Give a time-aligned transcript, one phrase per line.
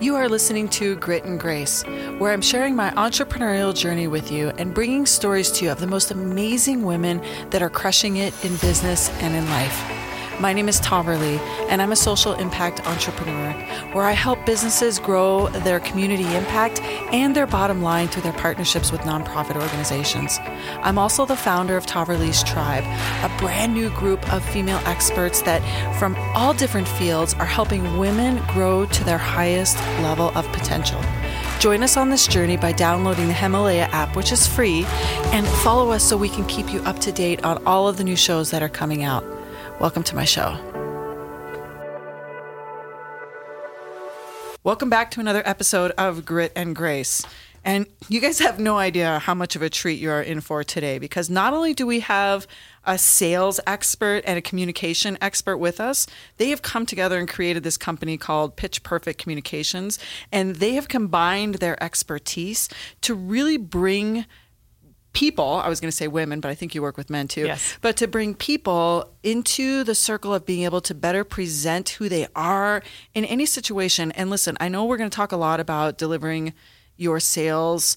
[0.00, 1.82] You are listening to Grit and Grace,
[2.18, 5.88] where I'm sharing my entrepreneurial journey with you and bringing stories to you of the
[5.88, 10.07] most amazing women that are crushing it in business and in life.
[10.40, 11.38] My name is Taverly,
[11.68, 13.50] and I'm a social impact entrepreneur
[13.92, 16.80] where I help businesses grow their community impact
[17.12, 20.38] and their bottom line through their partnerships with nonprofit organizations.
[20.82, 22.84] I'm also the founder of Taverly's Tribe,
[23.24, 25.60] a brand new group of female experts that,
[25.98, 31.02] from all different fields, are helping women grow to their highest level of potential.
[31.58, 34.84] Join us on this journey by downloading the Himalaya app, which is free,
[35.32, 38.04] and follow us so we can keep you up to date on all of the
[38.04, 39.24] new shows that are coming out.
[39.80, 40.58] Welcome to my show.
[44.64, 47.24] Welcome back to another episode of Grit and Grace.
[47.64, 50.64] And you guys have no idea how much of a treat you are in for
[50.64, 52.48] today because not only do we have
[52.86, 56.08] a sales expert and a communication expert with us,
[56.38, 60.00] they have come together and created this company called Pitch Perfect Communications.
[60.32, 62.68] And they have combined their expertise
[63.02, 64.26] to really bring
[65.12, 67.46] people, I was going to say women, but I think you work with men too.
[67.46, 67.78] Yes.
[67.80, 72.26] But to bring people into the circle of being able to better present who they
[72.36, 72.82] are
[73.14, 74.12] in any situation.
[74.12, 76.52] And listen, I know we're going to talk a lot about delivering
[76.96, 77.96] your sales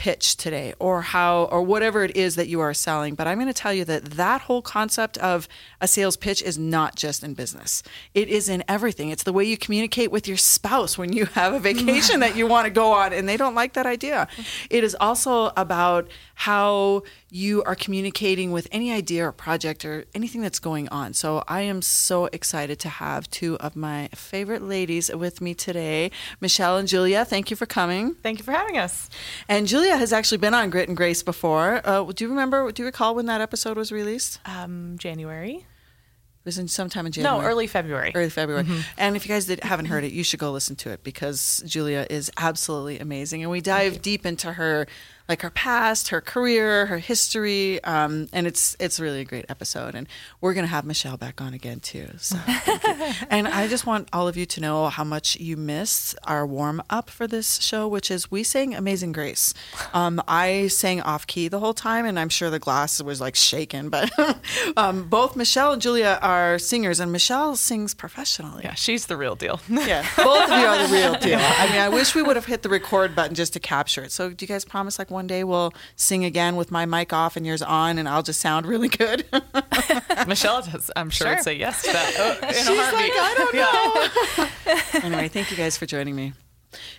[0.00, 3.46] pitch today or how or whatever it is that you are selling but i'm going
[3.46, 5.46] to tell you that that whole concept of
[5.82, 7.82] a sales pitch is not just in business
[8.14, 11.52] it is in everything it's the way you communicate with your spouse when you have
[11.52, 14.26] a vacation that you want to go on and they don't like that idea
[14.70, 16.08] it is also about
[16.44, 21.44] how you are communicating with any idea or project or anything that's going on so
[21.48, 26.10] i am so excited to have two of my favorite ladies with me today
[26.40, 29.10] michelle and julia thank you for coming Thank you for having us.
[29.48, 31.80] and Julia has actually been on Grit and Grace before.
[31.84, 32.72] Uh, do you remember?
[32.72, 34.40] Do you recall when that episode was released?
[34.46, 35.56] Um, January?
[35.56, 37.38] It was in sometime in January.
[37.42, 38.12] No, early February.
[38.14, 38.66] Early February.
[38.96, 41.62] And if you guys did, haven't heard it, you should go listen to it because
[41.66, 43.42] Julia is absolutely amazing.
[43.42, 44.86] And we dive deep into her,
[45.30, 49.94] like her past, her career, her history, um, and it's it's really a great episode.
[49.94, 50.08] And
[50.40, 52.08] we're gonna have Michelle back on again too.
[52.18, 52.36] So,
[53.30, 56.82] and I just want all of you to know how much you missed our warm
[56.90, 59.54] up for this show, which is we sang Amazing Grace.
[59.94, 63.36] Um, I sang off key the whole time, and I'm sure the glass was like
[63.36, 63.88] shaking.
[63.88, 64.10] But
[64.76, 68.62] um, both Michelle and Julia are singers, and Michelle sings professionally.
[68.64, 69.60] Yeah, she's the real deal.
[69.80, 71.38] Yeah, both of you are the real deal.
[71.40, 74.12] I mean, I wish we would have hit the record button just to capture it.
[74.12, 77.36] So, do you guys promise like one day we'll sing again with my mic off
[77.36, 79.24] and yours on, and I'll just sound really good?
[80.26, 81.34] Michelle, does, I'm sure, Sure.
[81.36, 82.10] would say yes to that.
[82.20, 83.12] Oh, in She's a like.
[83.14, 85.08] I don't know.
[85.08, 86.32] anyway, thank you guys for joining me.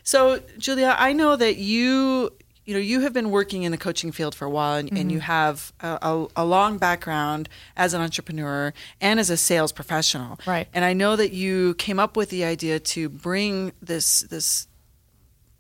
[0.03, 2.31] So, Julia, I know that you,
[2.65, 5.11] you know, you have been working in the coaching field for a while, and, and
[5.11, 5.25] you mm-hmm.
[5.25, 10.39] have a, a, a long background as an entrepreneur and as a sales professional.
[10.45, 10.67] Right.
[10.73, 14.67] And I know that you came up with the idea to bring this this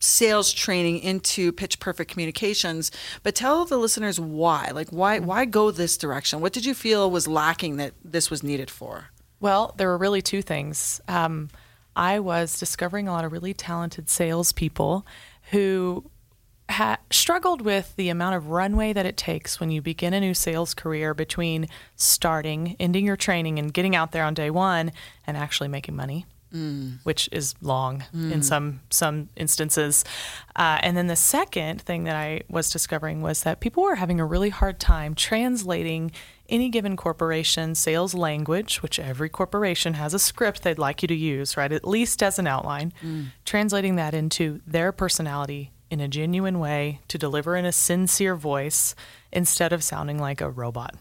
[0.01, 2.91] sales training into pitch perfect communications
[3.23, 7.09] but tell the listeners why like why why go this direction what did you feel
[7.09, 9.11] was lacking that this was needed for
[9.41, 11.01] Well, there were really two things.
[11.07, 11.49] Um,
[11.95, 15.05] I was discovering a lot of really talented salespeople
[15.49, 16.05] who
[16.69, 20.35] ha- struggled with the amount of runway that it takes when you begin a new
[20.35, 24.91] sales career between starting, ending your training, and getting out there on day one
[25.25, 26.25] and actually making money.
[26.53, 26.99] Mm.
[27.03, 28.43] Which is long in mm.
[28.43, 30.03] some some instances,
[30.57, 34.19] uh, and then the second thing that I was discovering was that people were having
[34.19, 36.11] a really hard time translating
[36.49, 41.15] any given corporation sales language, which every corporation has a script they'd like you to
[41.15, 41.71] use, right?
[41.71, 43.27] At least as an outline, mm.
[43.45, 48.93] translating that into their personality in a genuine way to deliver in a sincere voice
[49.31, 50.95] instead of sounding like a robot.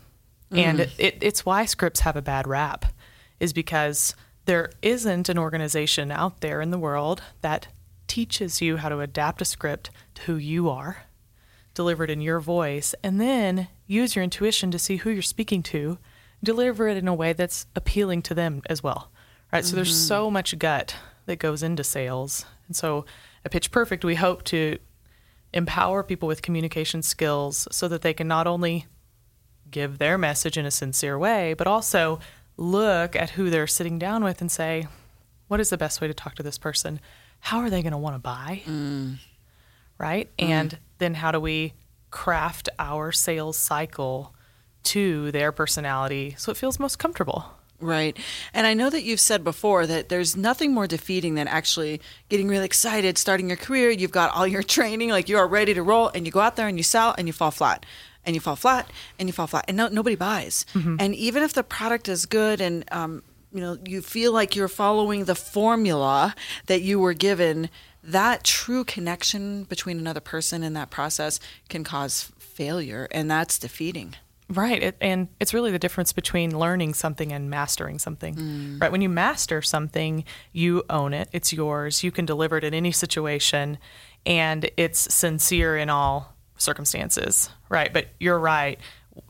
[0.53, 2.85] And it, it's why scripts have a bad rap,
[3.39, 4.17] is because
[4.47, 7.69] there isn't an organization out there in the world that
[8.07, 11.05] teaches you how to adapt a script to who you are
[11.75, 15.99] delivered in your voice, and then use your intuition to see who you're speaking to,
[16.43, 19.11] deliver it in a way that's appealing to them as well.
[19.53, 19.65] Right?
[19.65, 20.35] So there's so mm-hmm.
[20.35, 20.97] much gut
[21.27, 22.45] that goes into sales.
[22.67, 23.05] And so
[23.45, 24.79] at Pitch Perfect, we hope to
[25.53, 28.87] empower people with communication skills so that they can not only
[29.71, 32.21] give their message in a sincere way, but also
[32.61, 34.87] look at who they're sitting down with and say,
[35.49, 37.01] what is the best way to talk to this person?
[37.41, 38.63] How are they going to want to buy?
[38.67, 39.17] Mm.
[39.99, 40.29] Right?
[40.37, 40.53] Mm-hmm.
[40.53, 41.73] And then how do we
[42.11, 44.35] craft our sales cycle
[44.83, 47.47] to their personality so it feels most comfortable?
[47.81, 48.15] Right.
[48.53, 52.47] And I know that you've said before that there's nothing more defeating than actually getting
[52.47, 53.89] really excited, starting your career.
[53.89, 56.57] You've got all your training, like you are ready to roll, and you go out
[56.57, 57.87] there and you sell and you fall flat.
[58.25, 59.65] And you fall flat and you fall flat.
[59.67, 60.67] And no, nobody buys.
[61.01, 63.23] And even if the product is good and um,
[63.53, 66.35] you know you feel like you're following the formula
[66.67, 67.71] that you were given
[68.03, 74.15] that true connection between another person in that process can cause failure and that's defeating
[74.51, 74.83] Right.
[74.83, 78.35] It, and it's really the difference between learning something and mastering something.
[78.35, 78.83] Mm.
[78.83, 78.91] Right.
[78.91, 82.91] When you master something, you own it, it's yours, you can deliver it in any
[82.91, 83.79] situation,
[84.27, 87.49] and it's sincere in all circumstances.
[87.71, 87.91] Right.
[87.93, 88.79] But you're right.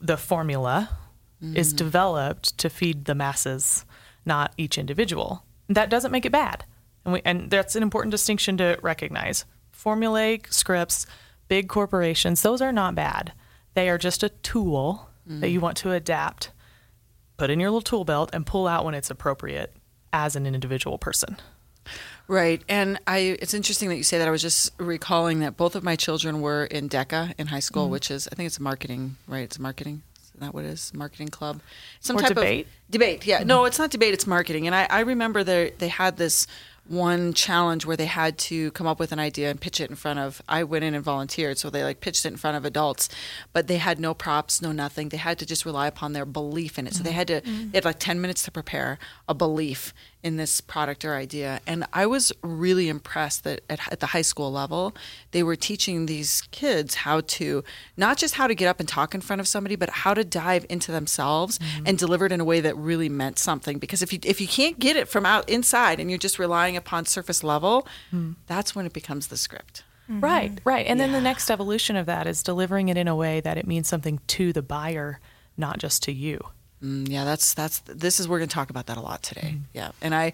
[0.01, 0.99] The formula
[1.43, 1.55] mm.
[1.55, 3.85] is developed to feed the masses,
[4.25, 5.45] not each individual.
[5.69, 6.65] That doesn't make it bad.
[7.05, 9.45] And, we, and that's an important distinction to recognize.
[9.73, 11.07] Formulaic scripts,
[11.47, 13.33] big corporations, those are not bad.
[13.75, 15.41] They are just a tool mm.
[15.41, 16.51] that you want to adapt,
[17.37, 19.77] put in your little tool belt, and pull out when it's appropriate
[20.13, 21.37] as an individual person.
[22.31, 22.63] Right.
[22.69, 24.29] And I it's interesting that you say that.
[24.29, 27.89] I was just recalling that both of my children were in DECA in high school,
[27.89, 29.41] mm which is I think it's marketing, right?
[29.41, 30.03] It's marketing.
[30.23, 30.95] Is that what it is?
[30.95, 31.61] Marketing club.
[31.99, 32.67] Some or type debate?
[32.67, 33.19] of debate.
[33.19, 33.39] Debate, yeah.
[33.39, 33.49] Mm-hmm.
[33.49, 34.69] No, it's not debate, it's marketing.
[34.69, 36.47] And I, I remember they they had this
[36.87, 39.97] one challenge where they had to come up with an idea and pitch it in
[39.97, 42.65] front of I went in and volunteered so they like pitched it in front of
[42.65, 43.09] adults
[43.53, 46.81] but they had no props no nothing they had to just rely upon their belief
[46.81, 47.71] in it so they had to mm-hmm.
[47.71, 48.99] they had like 10 minutes to prepare
[49.29, 51.61] a belief in this product or idea.
[51.67, 54.95] And I was really impressed that at, at, the high school level,
[55.31, 57.65] they were teaching these kids how to
[57.97, 60.23] not just how to get up and talk in front of somebody, but how to
[60.23, 61.85] dive into themselves mm-hmm.
[61.87, 63.79] and deliver it in a way that really meant something.
[63.79, 66.77] Because if you if you can't get it from out inside and you're just relying
[66.77, 68.33] upon surface level, mm-hmm.
[68.47, 69.85] that's when it becomes the script.
[70.11, 70.21] Mm-hmm.
[70.21, 70.87] Right, right.
[70.87, 71.07] And yeah.
[71.07, 73.89] then the next evolution of that is delivering it in a way that it means
[73.89, 75.21] something to the buyer,
[75.57, 76.41] not just to you.
[76.83, 79.55] Mm, yeah, that's that's this is we're going to talk about that a lot today.
[79.57, 79.61] Mm.
[79.73, 80.33] Yeah, and I,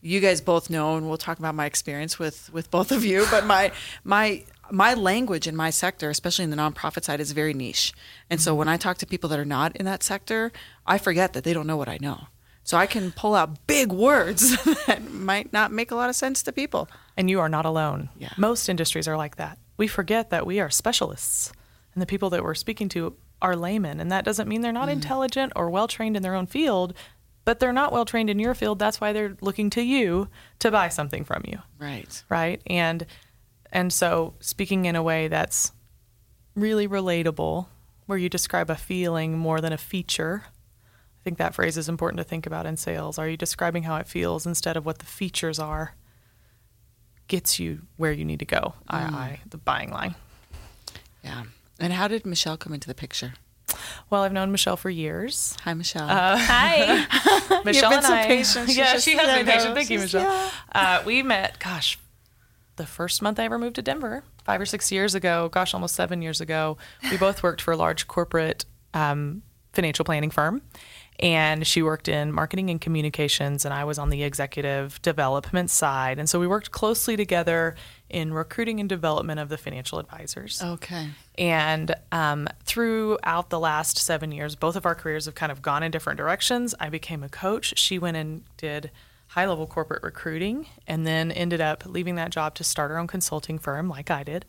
[0.00, 3.26] you guys both know, and we'll talk about my experience with with both of you.
[3.30, 7.54] But my my my language in my sector, especially in the nonprofit side, is very
[7.54, 7.92] niche.
[8.30, 8.58] And so mm-hmm.
[8.60, 10.52] when I talk to people that are not in that sector,
[10.86, 12.28] I forget that they don't know what I know.
[12.64, 14.56] So I can pull out big words
[14.86, 16.88] that might not make a lot of sense to people.
[17.16, 18.08] And you are not alone.
[18.18, 18.32] Yeah.
[18.38, 19.58] Most industries are like that.
[19.76, 21.52] We forget that we are specialists,
[21.94, 23.14] and the people that we're speaking to
[23.44, 24.92] are laymen, and that doesn't mean they're not mm.
[24.92, 26.94] intelligent or well trained in their own field,
[27.44, 28.78] but they're not well trained in your field.
[28.78, 30.28] That's why they're looking to you
[30.60, 31.58] to buy something from you.
[31.78, 32.24] Right.
[32.30, 32.62] Right.
[32.66, 33.04] And
[33.70, 35.72] and so speaking in a way that's
[36.56, 37.66] really relatable,
[38.06, 40.44] where you describe a feeling more than a feature.
[40.46, 43.18] I think that phrase is important to think about in sales.
[43.18, 45.96] Are you describing how it feels instead of what the features are?
[47.28, 48.74] Gets you where you need to go.
[48.90, 48.94] Mm.
[48.94, 50.14] I, I the buying line.
[51.22, 51.44] Yeah.
[51.78, 53.34] And how did Michelle come into the picture?
[54.10, 55.56] Well, I've known Michelle for years.
[55.64, 56.08] Hi, Michelle.
[56.08, 57.06] Uh, Hi.
[57.64, 58.26] Michelle You've been and I.
[58.26, 58.68] Patient.
[58.68, 59.74] Yeah, she has been patient.
[59.74, 60.22] Thank you, Michelle.
[60.22, 60.50] Yeah.
[60.72, 61.98] Uh, we met, gosh,
[62.76, 65.48] the first month I ever moved to Denver, five or six years ago.
[65.48, 66.76] Gosh, almost seven years ago.
[67.10, 69.42] We both worked for a large corporate um,
[69.72, 70.62] financial planning firm,
[71.20, 76.18] and she worked in marketing and communications and I was on the executive development side.
[76.18, 77.76] And so we worked closely together
[78.10, 80.60] in recruiting and development of the financial advisors.
[80.62, 81.08] Okay.
[81.38, 85.82] And um, throughout the last seven years both of our careers have kind of gone
[85.82, 86.74] in different directions.
[86.80, 87.78] I became a coach.
[87.78, 88.90] She went and did
[89.28, 93.06] high level corporate recruiting and then ended up leaving that job to start her own
[93.06, 94.44] consulting firm like I did.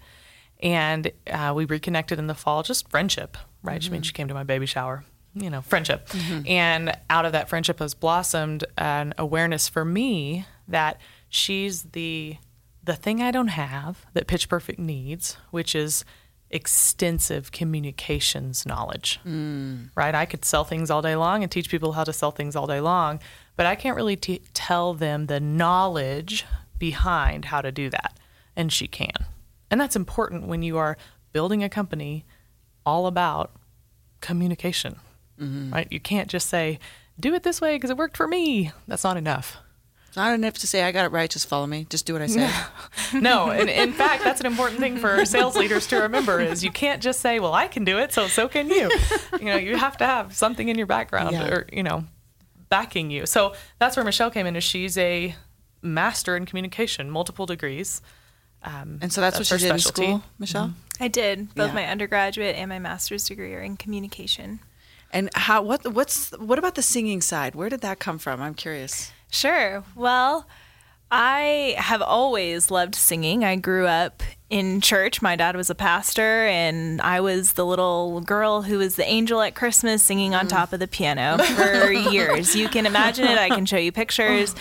[0.61, 3.81] And uh, we reconnected in the fall just friendship right?
[3.81, 3.91] Mm-hmm.
[3.91, 5.03] I mean, she came to my baby shower
[5.35, 6.07] you know, friendship.
[6.09, 6.47] Mm-hmm.
[6.47, 10.99] And out of that friendship has blossomed an awareness for me that
[11.29, 12.37] she's the
[12.83, 16.05] the thing I don't have that Pitch Perfect needs, which is
[16.51, 19.19] extensive communications knowledge.
[19.25, 19.89] Mm.
[19.95, 20.13] Right?
[20.13, 22.67] I could sell things all day long and teach people how to sell things all
[22.67, 23.19] day long,
[23.55, 26.45] but I can't really t- tell them the knowledge
[26.77, 28.17] behind how to do that.
[28.55, 29.25] And she can.
[29.71, 30.97] And that's important when you are
[31.33, 32.23] building a company
[32.85, 33.51] all about
[34.21, 34.97] communication
[35.39, 35.73] mm-hmm.
[35.73, 35.87] right?
[35.91, 36.79] You can't just say,
[37.19, 38.71] do it this way because it worked for me.
[38.87, 39.57] That's not enough.
[40.07, 41.87] It's not enough to say, I got it right, just follow me.
[41.89, 42.49] Just do what I say.
[43.13, 46.71] no, and in fact, that's an important thing for sales leaders to remember is you
[46.71, 48.89] can't just say, well, I can do it, so so can you.
[49.39, 51.49] You know, you have to have something in your background yeah.
[51.49, 52.05] or, you know,
[52.69, 53.25] backing you.
[53.25, 55.35] So that's where Michelle came in is she's a
[55.81, 58.01] master in communication, multiple degrees.
[58.63, 60.05] Um, and so that's, that's what you did specialty.
[60.05, 60.67] in school, Michelle?
[60.67, 61.03] Mm-hmm.
[61.03, 61.53] I did.
[61.53, 61.73] Both yeah.
[61.73, 64.61] my undergraduate and my master's degree are in communication.
[65.11, 67.55] And how what what's what about the singing side?
[67.55, 68.41] Where did that come from?
[68.41, 69.11] I'm curious.
[69.29, 69.83] Sure.
[69.95, 70.45] Well,
[71.11, 73.43] I have always loved singing.
[73.43, 75.21] I grew up in church.
[75.21, 79.41] My dad was a pastor, and I was the little girl who was the angel
[79.41, 80.49] at Christmas singing on mm.
[80.49, 82.55] top of the piano for years.
[82.55, 83.37] You can imagine it.
[83.37, 84.55] I can show you pictures.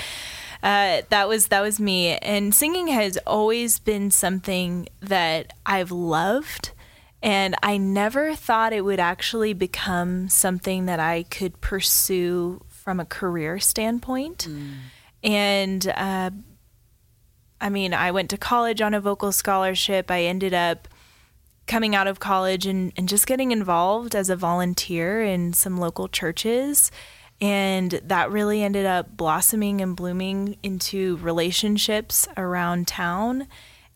[0.62, 6.72] Uh, that was that was me, and singing has always been something that I've loved.
[7.24, 13.06] And I never thought it would actually become something that I could pursue from a
[13.06, 14.46] career standpoint.
[15.22, 16.30] And uh,
[17.62, 20.10] I mean, I went to college on a vocal scholarship.
[20.10, 20.86] I ended up
[21.66, 26.08] coming out of college and, and just getting involved as a volunteer in some local
[26.08, 26.90] churches.
[27.40, 33.48] And that really ended up blossoming and blooming into relationships around town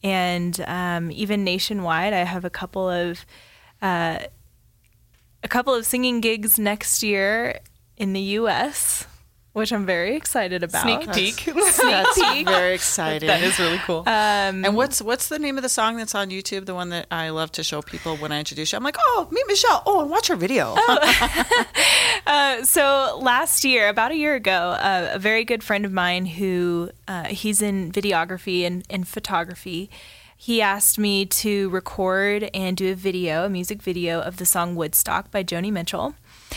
[0.02, 2.12] and um, even nationwide.
[2.12, 3.25] I have a couple of
[3.81, 4.19] uh,
[5.43, 7.61] a couple of singing gigs next year
[7.97, 9.07] in the U.S.,
[9.59, 10.83] which I'm very excited about.
[10.83, 11.45] Sneak peek.
[11.55, 12.49] That's peek.
[12.49, 13.27] very exciting.
[13.27, 14.05] that is really cool.
[14.07, 16.65] and what's what's the name of the song that's on YouTube?
[16.65, 18.77] The one that I love to show people when I introduce you.
[18.77, 19.83] I'm like, oh, meet Michelle.
[19.85, 20.77] Oh, and watch her video.
[22.27, 26.27] Uh, so last year, about a year ago, uh, a very good friend of mine
[26.27, 29.88] who uh, he's in videography and, and photography.
[30.37, 34.77] He asked me to record and do a video, a music video of the song
[34.77, 36.15] Woodstock by Joni Mitchell.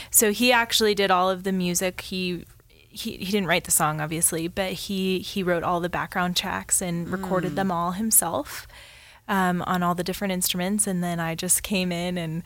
[0.09, 2.01] So he actually did all of the music.
[2.01, 2.45] He
[2.91, 6.81] he, he didn't write the song obviously, but he he wrote all the background tracks
[6.81, 8.67] and recorded them all himself
[9.27, 10.87] um, on all the different instruments.
[10.87, 12.43] And then I just came in and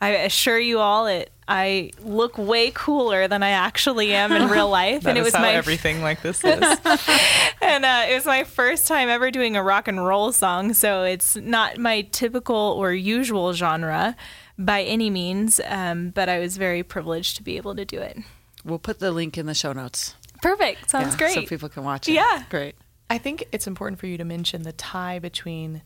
[0.00, 4.68] I assure you all it I look way cooler than I actually am in real
[4.70, 5.06] life.
[5.06, 6.44] And it was how my everything like this is.
[7.60, 11.02] and uh, it was my first time ever doing a rock and roll song, so
[11.02, 14.16] it's not my typical or usual genre
[14.58, 15.60] by any means.
[15.66, 18.18] Um, but I was very privileged to be able to do it.
[18.64, 20.14] We'll put the link in the show notes.
[20.42, 20.90] Perfect.
[20.90, 21.34] Sounds Yeah, great.
[21.34, 22.12] So people can watch it.
[22.12, 22.44] Yeah.
[22.50, 22.74] Great.
[23.10, 25.82] I think it's important for you to mention the tie between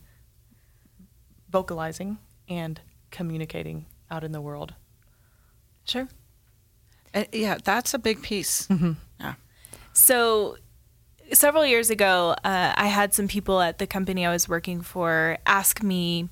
[1.49, 2.17] vocalizing
[2.47, 2.79] and
[3.11, 4.73] communicating out in the world.
[5.85, 6.07] sure.
[7.13, 8.67] Uh, yeah, that's a big piece.
[9.19, 9.33] Yeah.
[9.93, 10.57] So,
[11.33, 15.39] several years ago, uh, I had some people at the company I was working for
[15.47, 16.29] ask me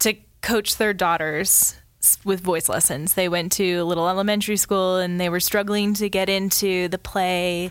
[0.00, 1.79] to coach their daughters s-
[2.24, 3.14] with voice lessons.
[3.14, 6.98] They went to a little elementary school and they were struggling to get into the
[6.98, 7.70] play,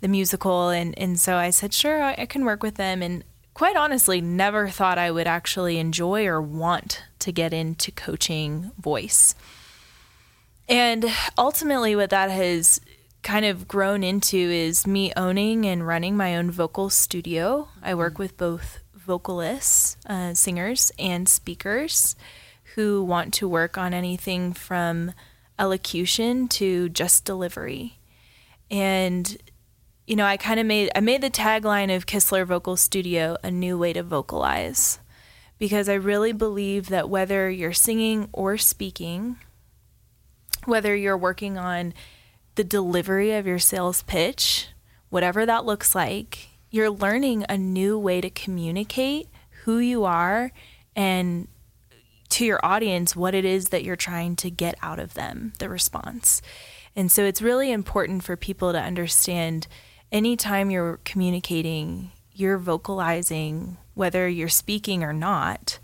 [0.00, 3.02] the musical, and, and so I said, sure, I, I can work with them.
[3.02, 8.70] And quite honestly, never thought I would actually enjoy or want to get into coaching
[8.78, 9.34] voice.
[10.68, 11.06] And
[11.36, 12.80] ultimately, what that has
[13.22, 17.68] kind of grown into is me owning and running my own vocal studio.
[17.82, 22.14] I work with both vocalists, uh, singers, and speakers
[22.74, 25.12] who want to work on anything from
[25.58, 27.98] elocution to just delivery.
[28.70, 29.36] And
[30.06, 33.50] you know, I kind of made I made the tagline of Kistler Vocal Studio a
[33.50, 34.98] new way to vocalize
[35.56, 39.36] because I really believe that whether you're singing or speaking,
[40.64, 41.94] whether you're working on
[42.56, 44.68] the delivery of your sales pitch,
[45.10, 49.28] whatever that looks like, you're learning a new way to communicate
[49.62, 50.50] who you are
[50.96, 51.46] and
[52.30, 55.68] to your audience what it is that you're trying to get out of them, the
[55.68, 56.40] response.
[56.96, 59.66] And so it's really important for people to understand
[60.10, 65.78] anytime you're communicating, you're vocalizing, whether you're speaking or not,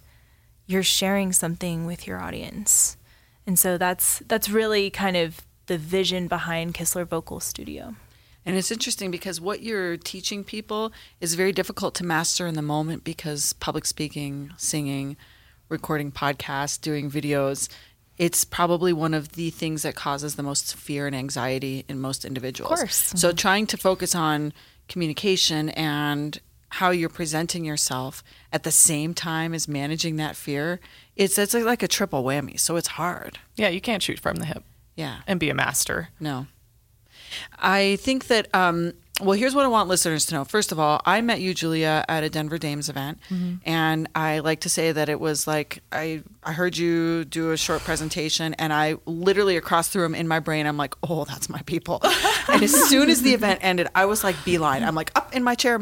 [0.66, 2.96] you're sharing something with your audience.
[3.46, 7.94] And so that's that's really kind of the vision behind Kistler Vocal Studio.
[8.44, 12.62] And it's interesting because what you're teaching people is very difficult to master in the
[12.62, 15.16] moment because public speaking, singing,
[15.68, 17.68] recording podcasts, doing videos,
[18.18, 22.25] it's probably one of the things that causes the most fear and anxiety in most
[22.25, 22.73] individuals.
[22.73, 23.12] Of course.
[23.16, 24.52] So trying to focus on
[24.88, 26.38] communication and
[26.70, 30.80] how you're presenting yourself at the same time as managing that fear,
[31.14, 32.58] it's it's like a triple whammy.
[32.58, 33.38] So it's hard.
[33.54, 34.64] Yeah, you can't shoot from the hip
[34.96, 35.18] Yeah.
[35.26, 36.08] and be a master.
[36.18, 36.46] No.
[37.58, 40.44] I think that, um, well, here's what I want listeners to know.
[40.44, 43.18] First of all, I met you, Julia, at a Denver Dames event.
[43.64, 47.56] And I like to say that it was like I, I heard you do a
[47.56, 51.49] short presentation, and I literally across the room in my brain, I'm like, oh, that's
[51.49, 52.00] my people.
[52.49, 54.82] and as soon as the event ended, I was like beeline.
[54.82, 55.78] I'm like up in my chair,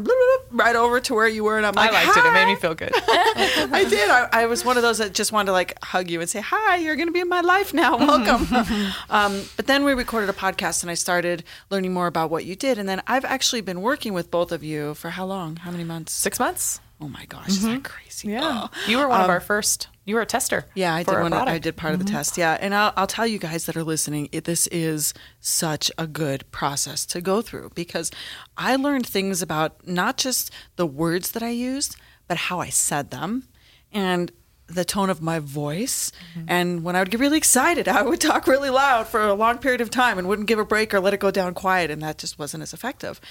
[0.51, 1.57] right over to where you were.
[1.57, 2.25] And I'm like, I liked it.
[2.25, 2.91] It made me feel good.
[2.95, 4.09] I did.
[4.09, 6.41] I, I was one of those that just wanted to like hug you and say,
[6.41, 7.97] "Hi, you're going to be in my life now.
[7.97, 8.47] Welcome."
[9.09, 12.55] um, but then we recorded a podcast, and I started learning more about what you
[12.55, 12.77] did.
[12.77, 15.57] And then I've actually been working with both of you for how long?
[15.57, 16.13] How many months?
[16.13, 16.79] Six months.
[17.01, 17.81] Oh my gosh, is that mm-hmm.
[17.81, 18.29] crazy?
[18.29, 18.67] Yeah.
[18.67, 18.69] Oh.
[18.87, 19.89] You were one of um, our first.
[20.05, 20.65] You were a tester.
[20.75, 21.33] Yeah, I did one.
[21.33, 22.15] I did part of the mm-hmm.
[22.15, 22.37] test.
[22.37, 26.07] Yeah, and I'll, I'll tell you guys that are listening, it, this is such a
[26.07, 28.11] good process to go through because
[28.55, 33.11] I learned things about not just the words that I used, but how I said
[33.11, 33.49] them,
[33.91, 34.31] and
[34.67, 36.11] the tone of my voice.
[36.47, 39.57] And when I would get really excited, I would talk really loud for a long
[39.59, 42.01] period of time and wouldn't give a break or let it go down quiet, and
[42.01, 43.21] that just wasn't as effective.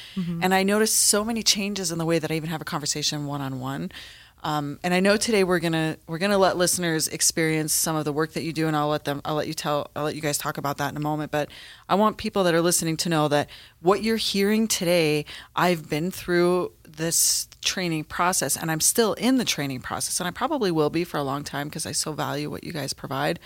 [0.42, 3.26] And I noticed so many changes in the way that I even have a conversation
[3.26, 3.90] one on one
[4.44, 8.12] Um, and I know today we're gonna we're gonna let listeners experience some of the
[8.12, 10.20] work that you do, and I'll let them I'll let you tell I'll let you
[10.20, 11.32] guys talk about that in a moment.
[11.32, 11.48] But
[11.88, 13.48] I want people that are listening to know that
[13.80, 15.24] what you're hearing today,
[15.56, 20.30] I've been through this training process, and I'm still in the training process, and I
[20.30, 23.38] probably will be for a long time because I so value what you guys provide.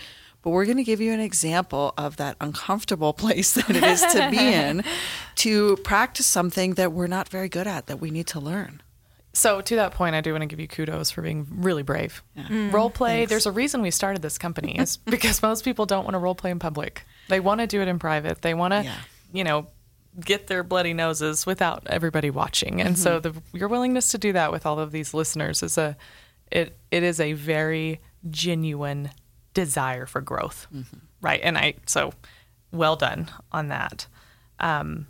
[0.43, 4.01] But we're going to give you an example of that uncomfortable place that it is
[4.01, 4.85] to be in
[5.37, 8.81] to practice something that we're not very good at that we need to learn.
[9.35, 12.23] So to that point, I do want to give you kudos for being really brave.
[12.35, 12.45] Yeah.
[12.45, 13.25] Mm, role play.
[13.25, 16.35] There's a reason we started this company is because most people don't want to role
[16.35, 17.03] play in public.
[17.29, 18.43] They want to do it in private.
[18.43, 18.97] They want to, Yeah.
[19.33, 19.67] you know,
[20.21, 22.81] get their bloody noses without everybody watching.
[22.81, 25.97] And so the your willingness to do that with all of these listeners is a
[26.51, 29.11] it it is a very genuine
[29.55, 30.67] desire for growth.
[31.21, 31.41] Right.
[31.43, 32.13] And I so
[32.73, 34.07] well done on that.
[34.61, 35.07] Um,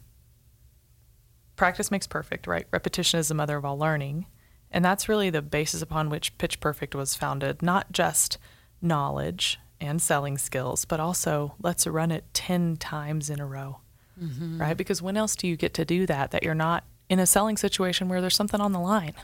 [1.57, 2.67] practice makes perfect, right?
[2.71, 4.27] Repetition is the mother of all learning.
[4.71, 8.39] And that's really the basis upon which Pitch Perfect was founded, not just
[8.83, 13.79] knowledge and selling skills, but also let's run it 10 times in a row,
[14.21, 14.61] Mm-hmm.
[14.61, 14.77] right?
[14.77, 17.57] Because when else do you get to do that that you're not in a selling
[17.57, 19.15] situation where there's something on the line?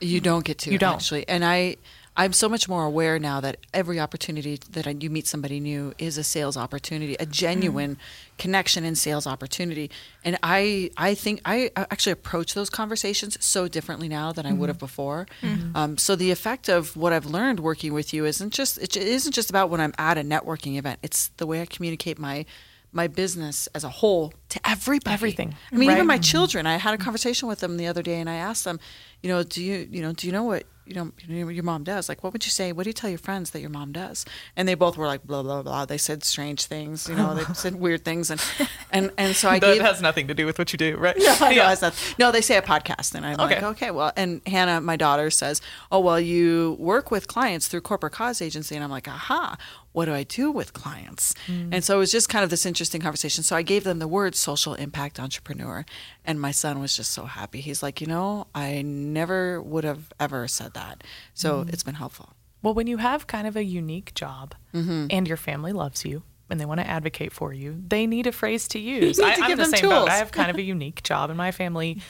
[0.00, 0.94] You don't get to You don't.
[0.94, 1.76] actually, and I,
[2.16, 5.94] I'm so much more aware now that every opportunity that I, you meet somebody new
[5.98, 7.98] is a sales opportunity, a genuine mm.
[8.38, 9.90] connection and sales opportunity.
[10.24, 14.68] And I, I think I actually approach those conversations so differently now than I would
[14.68, 14.86] have mm-hmm.
[14.86, 15.26] before.
[15.42, 15.76] Mm-hmm.
[15.76, 19.32] Um, so the effect of what I've learned working with you isn't just it isn't
[19.32, 21.00] just about when I'm at a networking event.
[21.02, 22.46] It's the way I communicate my
[22.94, 25.12] my business as a whole to everybody.
[25.14, 26.66] Everything, I mean, even my children.
[26.66, 28.78] I had a conversation with them the other day, and I asked them,
[29.22, 31.12] you know, do you, you know, do you know what, you know,
[31.48, 32.10] your mom does?
[32.10, 32.70] Like, what would you say?
[32.70, 34.26] What do you tell your friends that your mom does?
[34.54, 35.86] And they both were like, blah blah blah.
[35.86, 38.40] They said strange things, you know, they said weird things, and
[38.92, 39.82] and and so I that gave.
[39.82, 41.16] has nothing to do with what you do, right?
[41.18, 43.66] No, I know, it's not- no, they say a podcast, and I'm like, Okay.
[43.66, 48.12] okay, well, and Hannah, my daughter, says, oh, well, you work with clients through corporate
[48.12, 49.56] cause agency, and I'm like, aha,
[49.94, 51.34] what do I do with clients?
[51.48, 53.42] And so it was just kind of this interesting conversation.
[53.44, 55.86] So I gave them the word social impact entrepreneur,
[56.24, 57.60] and my son was just so happy.
[57.60, 62.34] He's like, you know, I never would have ever said that, so it's been helpful.
[62.62, 65.06] Well, when you have kind of a unique job Mm-hmm.
[65.10, 68.32] and your family loves you and they want to advocate for you, they need a
[68.32, 69.20] phrase to use.
[69.20, 69.98] I, give the them same boat.
[70.00, 70.08] tools.
[70.08, 72.00] I have kind of a unique job, and my family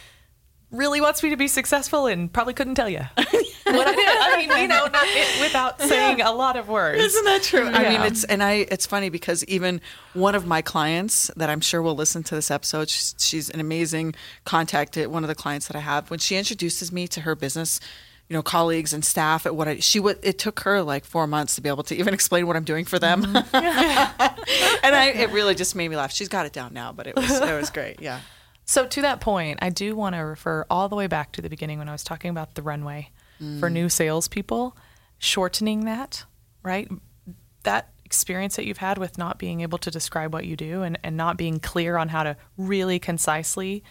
[0.70, 3.02] really wants me to be successful and probably couldn't tell you
[3.76, 3.92] what I.
[3.92, 7.02] I mean, you know, not, it, without saying a lot of words.
[7.02, 7.66] Isn't that true?
[7.66, 8.66] I mean, it's and I.
[8.70, 9.80] It's funny because even
[10.12, 13.60] one of my clients that I'm sure will listen to this episode, she's, she's an
[13.60, 14.96] amazing contact.
[14.96, 17.80] At one of the clients that I have, when she introduces me to her business,
[18.28, 20.18] you know, colleagues and staff at what I she would.
[20.22, 22.84] It took her like four months to be able to even explain what I'm doing
[22.84, 23.56] for them, mm-hmm.
[24.84, 26.12] and I it really just made me laugh.
[26.12, 28.00] She's got it down now, but it was it was great.
[28.00, 28.20] Yeah.
[28.66, 31.50] So to that point, I do want to refer all the way back to the
[31.50, 33.72] beginning when I was talking about the runway for mm.
[33.72, 34.76] new salespeople,
[35.18, 36.24] shortening that,
[36.62, 36.88] right?
[37.64, 40.98] That experience that you've had with not being able to describe what you do and,
[41.02, 43.82] and not being clear on how to really concisely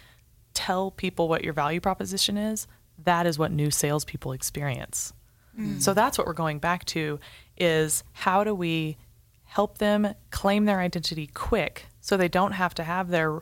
[0.53, 2.67] tell people what your value proposition is,
[3.03, 5.13] that is what new salespeople experience.
[5.59, 5.81] Mm.
[5.81, 7.19] So that's what we're going back to
[7.57, 8.97] is how do we
[9.43, 13.41] help them claim their identity quick so they don't have to have their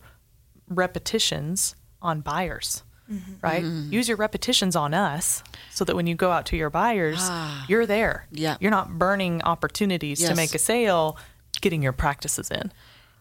[0.68, 3.34] repetitions on buyers, Mm-hmm.
[3.42, 3.64] right?
[3.64, 3.92] Mm-hmm.
[3.94, 7.66] Use your repetitions on us so that when you go out to your buyers, ah.
[7.68, 8.28] you're there.
[8.32, 8.58] Yeah.
[8.60, 11.18] You're not burning opportunities to make a sale,
[11.60, 12.72] getting your practices in.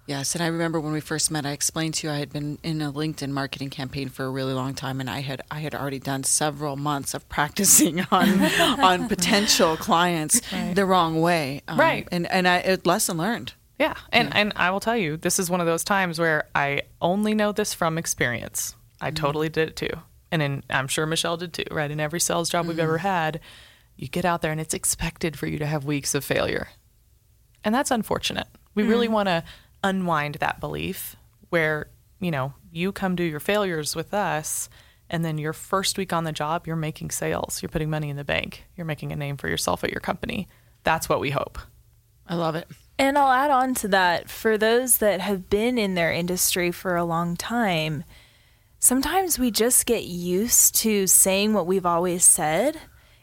[0.06, 2.58] Yes, and I remember when we first met, I explained to you I had been
[2.64, 5.72] in a LinkedIn marketing campaign for a really long time, and I had I had
[5.72, 8.42] already done several months of practicing on
[8.80, 10.40] on potential clients
[10.74, 11.62] the wrong way.
[11.68, 12.08] Um, Right.
[12.10, 13.52] and and I it, lesson learned.
[13.78, 16.82] Yeah, and and I will tell you, this is one of those times where I
[17.00, 18.74] only know this from experience.
[19.00, 19.14] I mm-hmm.
[19.14, 21.64] totally did it too, and in, I'm sure Michelle did too.
[21.70, 23.06] Right, in every sales job we've ever mm-hmm.
[23.06, 23.40] had,
[23.96, 26.68] you get out there and it's expected for you to have weeks of failure,
[27.64, 28.48] and that's unfortunate.
[28.74, 29.14] We really mm-hmm.
[29.14, 29.44] want to
[29.82, 31.16] unwind that belief
[31.48, 31.88] where
[32.20, 34.68] you know you come do your failures with us.
[35.12, 37.60] And then your first week on the job, you're making sales.
[37.60, 38.62] You're putting money in the bank.
[38.76, 40.46] You're making a name for yourself at your company.
[40.84, 41.58] That's what we hope.
[42.28, 42.68] I love it.
[42.96, 46.96] And I'll add on to that for those that have been in their industry for
[46.96, 48.04] a long time,
[48.80, 52.80] sometimes we just get used to saying what we've always said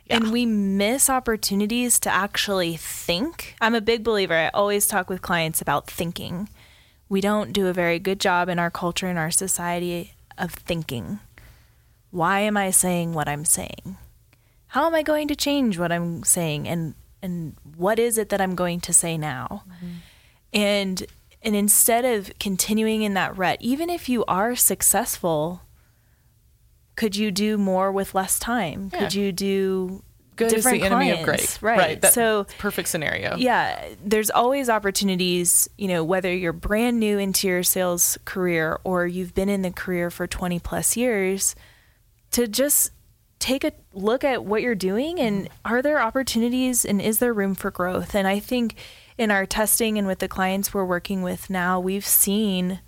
[0.09, 3.55] and we miss opportunities to actually think.
[3.59, 4.35] I'm a big believer.
[4.35, 6.47] I always talk with clients about thinking.
[7.09, 11.19] We don't do a very good job in our culture and our society of thinking.
[12.11, 13.97] Why am I saying what I'm saying?
[14.67, 18.39] How am I going to change what I'm saying and and what is it that
[18.39, 19.63] I'm going to say now?
[19.67, 19.87] Mm-hmm.
[20.53, 21.05] And
[21.47, 25.61] and instead of continuing in that rut, even if you are successful,
[26.97, 28.89] could you do more with less time?
[28.89, 30.03] Could you do
[30.35, 31.77] Good different is the enemy of clients, great.
[31.77, 32.01] right?
[32.01, 33.37] That so perfect scenario.
[33.37, 39.07] yeah, there's always opportunities, you know, whether you're brand new into your sales career or
[39.07, 41.55] you've been in the career for 20 plus years,
[42.31, 42.91] to just
[43.39, 47.55] take a look at what you're doing and are there opportunities and is there room
[47.55, 48.15] for growth?
[48.15, 48.75] And I think
[49.17, 52.79] in our testing and with the clients we're working with now, we've seen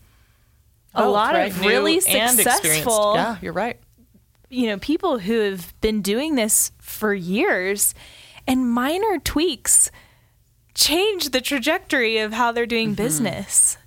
[0.93, 1.51] a Both, lot right?
[1.51, 3.79] of New really successful Yeah, you're right.
[4.49, 7.93] you know, people who have been doing this for years
[8.47, 9.91] and minor tweaks
[10.75, 13.77] change the trajectory of how they're doing business.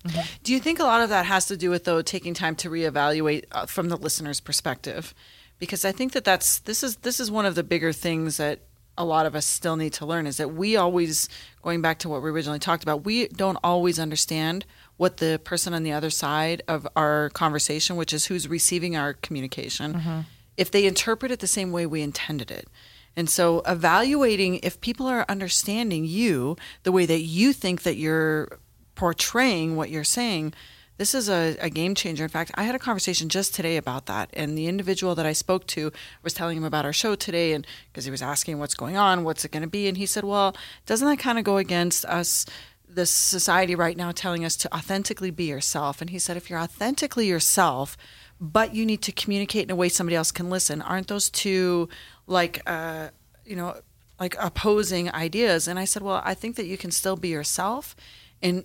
[0.42, 2.68] Do you think a lot of that has to do with though taking time to
[2.70, 5.14] reevaluate uh, from the listener's perspective?
[5.58, 8.60] Because I think that that's this is this is one of the bigger things that
[8.98, 11.28] a lot of us still need to learn is that we always
[11.62, 14.64] going back to what we originally talked about, we don't always understand
[14.96, 19.14] what the person on the other side of our conversation, which is who's receiving our
[19.14, 20.20] communication, mm-hmm.
[20.56, 22.68] if they interpret it the same way we intended it.
[23.16, 28.58] And so evaluating if people are understanding you the way that you think that you're
[28.94, 30.54] portraying what you're saying,
[30.98, 32.22] this is a, a game changer.
[32.22, 34.30] In fact, I had a conversation just today about that.
[34.34, 35.90] And the individual that I spoke to
[36.22, 39.24] was telling him about our show today and because he was asking what's going on,
[39.24, 39.88] what's it going to be?
[39.88, 40.54] And he said, Well,
[40.86, 42.46] doesn't that kind of go against us?
[42.86, 46.02] This society right now telling us to authentically be yourself.
[46.02, 47.96] And he said, if you're authentically yourself,
[48.38, 51.88] but you need to communicate in a way somebody else can listen, aren't those two
[52.26, 53.08] like, uh,
[53.46, 53.76] you know,
[54.20, 55.66] like opposing ideas?
[55.68, 57.96] And I said, well, I think that you can still be yourself
[58.42, 58.64] and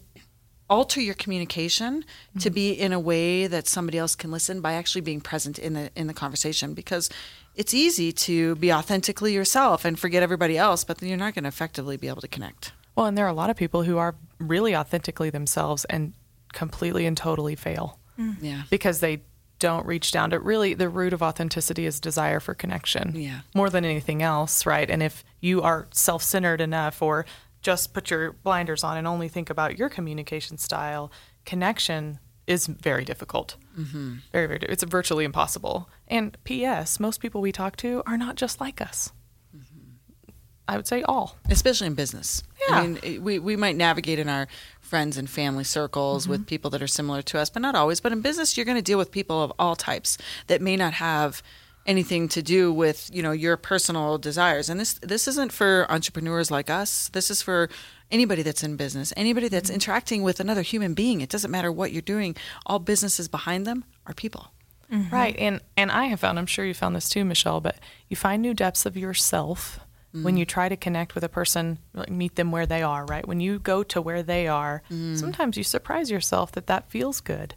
[0.70, 2.04] alter your communication
[2.40, 2.84] to be mm-hmm.
[2.84, 6.08] in a way that somebody else can listen by actually being present in the in
[6.08, 7.10] the conversation because
[7.56, 11.44] it's easy to be authentically yourself and forget everybody else but then you're not going
[11.44, 13.98] to effectively be able to connect Well, and there are a lot of people who
[13.98, 16.14] are really authentically themselves and
[16.54, 18.36] completely and totally fail mm.
[18.42, 19.22] yeah because they
[19.60, 23.14] don't reach down to really the root of authenticity is desire for connection.
[23.16, 23.40] Yeah.
[23.56, 24.90] More than anything else, right?
[24.90, 27.26] And if you are self centered enough or
[27.62, 31.12] just put your blinders on and only think about your communication style,
[31.46, 33.58] connection is very difficult.
[33.78, 34.16] Mm-hmm.
[34.32, 35.90] Very, very, it's virtually impossible.
[36.08, 39.12] And P.S., most people we talk to are not just like us.
[39.56, 40.32] Mm-hmm.
[40.68, 41.38] I would say all.
[41.50, 42.44] especially in business.
[42.70, 42.76] Yeah.
[42.76, 44.48] I mean, eh, we, we might navigate in our
[44.80, 46.48] friends and family circles with mm-hmm.
[46.48, 48.00] people that are similar to us, but not always.
[48.00, 50.18] But in business, you're going to deal with people of all types
[50.48, 51.44] that may not have
[51.88, 54.70] anything to do with you know your personal desires.
[54.70, 57.10] And this this isn't for entrepreneurs like us.
[57.10, 57.70] This is for
[58.12, 59.76] anybody that's in business, anybody that's mm-hmm.
[59.76, 61.22] interacting with another human being.
[61.22, 62.36] It doesn't matter what you're doing.
[62.66, 64.52] All businesses behind them are people.
[64.92, 65.14] Mm-hmm.
[65.14, 65.36] Right.
[65.38, 68.42] And and I have found, I'm sure you found this too, Michelle, but you find
[68.42, 69.80] new depths of yourself
[70.12, 70.38] when mm-hmm.
[70.38, 73.28] you try to connect with a person, like meet them where they are, right?
[73.28, 77.56] When you go to where they are, sometimes you surprise yourself that that feels good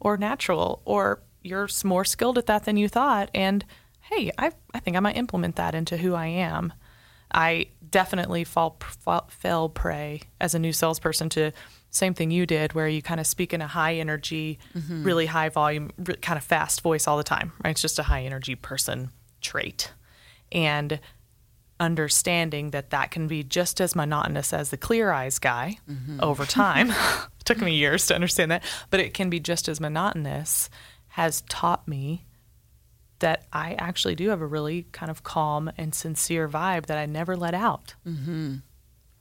[0.00, 3.64] or natural or you're more skilled at that than you thought and
[4.02, 6.72] hey, I I think I might implement that into who I am.
[7.34, 11.52] I definitely fall, fall fell prey as a new salesperson to
[11.90, 15.02] same thing you did, where you kind of speak in a high energy, mm-hmm.
[15.02, 17.52] really high volume, kind of fast voice all the time.
[17.62, 17.70] Right?
[17.70, 19.92] It's just a high energy person trait,
[20.50, 21.00] and
[21.80, 26.20] understanding that that can be just as monotonous as the clear eyes guy mm-hmm.
[26.22, 26.92] over time.
[27.44, 30.70] Took me years to understand that, but it can be just as monotonous.
[31.12, 32.24] Has taught me
[33.20, 37.06] that I actually do have a really kind of calm and sincere vibe that I
[37.06, 37.94] never let out.
[38.06, 38.56] Mm-hmm.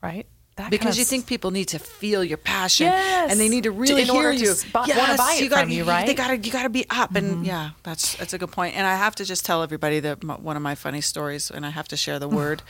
[0.02, 0.26] Right?
[0.58, 3.32] That kind Because of you think people need to feel your passion, Yes.
[3.32, 4.52] and they need to really in hear you.
[4.52, 6.06] s- bu- wanna buy it gotta, from you, right?
[6.06, 8.76] They gotta, you gotta be up, and yeah, that's that's a good point.
[8.76, 11.66] And I have to just tell everybody that m- one of my funny stories, and
[11.66, 12.64] I have to share the word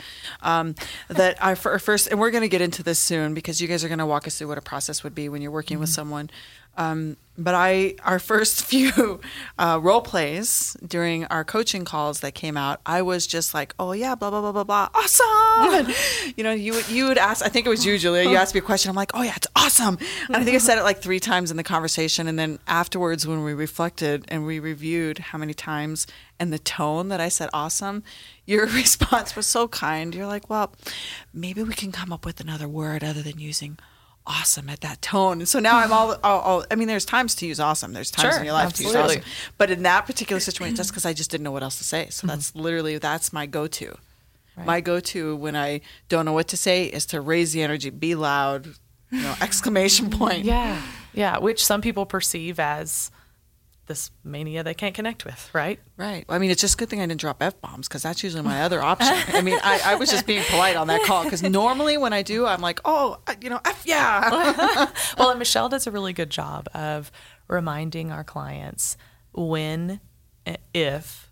[0.43, 0.75] um,
[1.07, 3.83] that I fir- first, and we're going to get into this soon because you guys
[3.83, 5.89] are going to walk us through what a process would be when you're working with
[5.89, 6.29] someone.
[6.77, 9.19] Um, but I, our first few
[9.57, 13.93] uh, role plays during our coaching calls that came out, I was just like, "Oh
[13.93, 15.95] yeah, blah blah blah blah blah, awesome!" And,
[16.37, 17.43] you know, you would you would ask.
[17.43, 18.29] I think it was you, Julia.
[18.29, 18.89] You asked me a question.
[18.89, 21.51] I'm like, "Oh yeah, it's awesome!" And I think I said it like three times
[21.51, 26.07] in the conversation, and then afterwards, when we reflected and we reviewed how many times
[26.39, 28.03] and the tone that I said "awesome,"
[28.45, 30.13] your response was so kind.
[30.13, 30.73] You're like, "Well,
[31.33, 33.77] maybe we can come up with another word other than using."
[34.25, 35.39] Awesome at that tone.
[35.39, 37.93] And so now I'm all, all, all I mean, there's times to use awesome.
[37.93, 39.21] There's times Sure, in your life to use awesome.
[39.57, 42.07] But in that particular situation, just because I just didn't know what else to say.
[42.09, 42.61] So that's mm-hmm.
[42.61, 43.97] literally, that's my go-to.
[44.63, 48.13] My go-to when I don't know what to say is to raise the energy, be
[48.13, 48.67] loud,
[49.09, 50.45] you know, exclamation point.
[50.45, 50.79] Yeah.
[51.13, 51.39] Yeah.
[51.39, 53.09] Which some people perceive as
[53.91, 55.77] this mania they can't connect with, right?
[55.97, 56.25] Right.
[56.27, 58.23] Well, I mean, it's just a good thing I didn't drop f bombs because that's
[58.23, 59.17] usually my other option.
[59.33, 62.21] I mean, I, I was just being polite on that call because normally when I
[62.21, 64.89] do, I'm like, oh, uh, you know, f yeah.
[65.17, 67.11] well, and Michelle does a really good job of
[67.49, 68.95] reminding our clients
[69.33, 69.99] when,
[70.45, 71.29] eh, if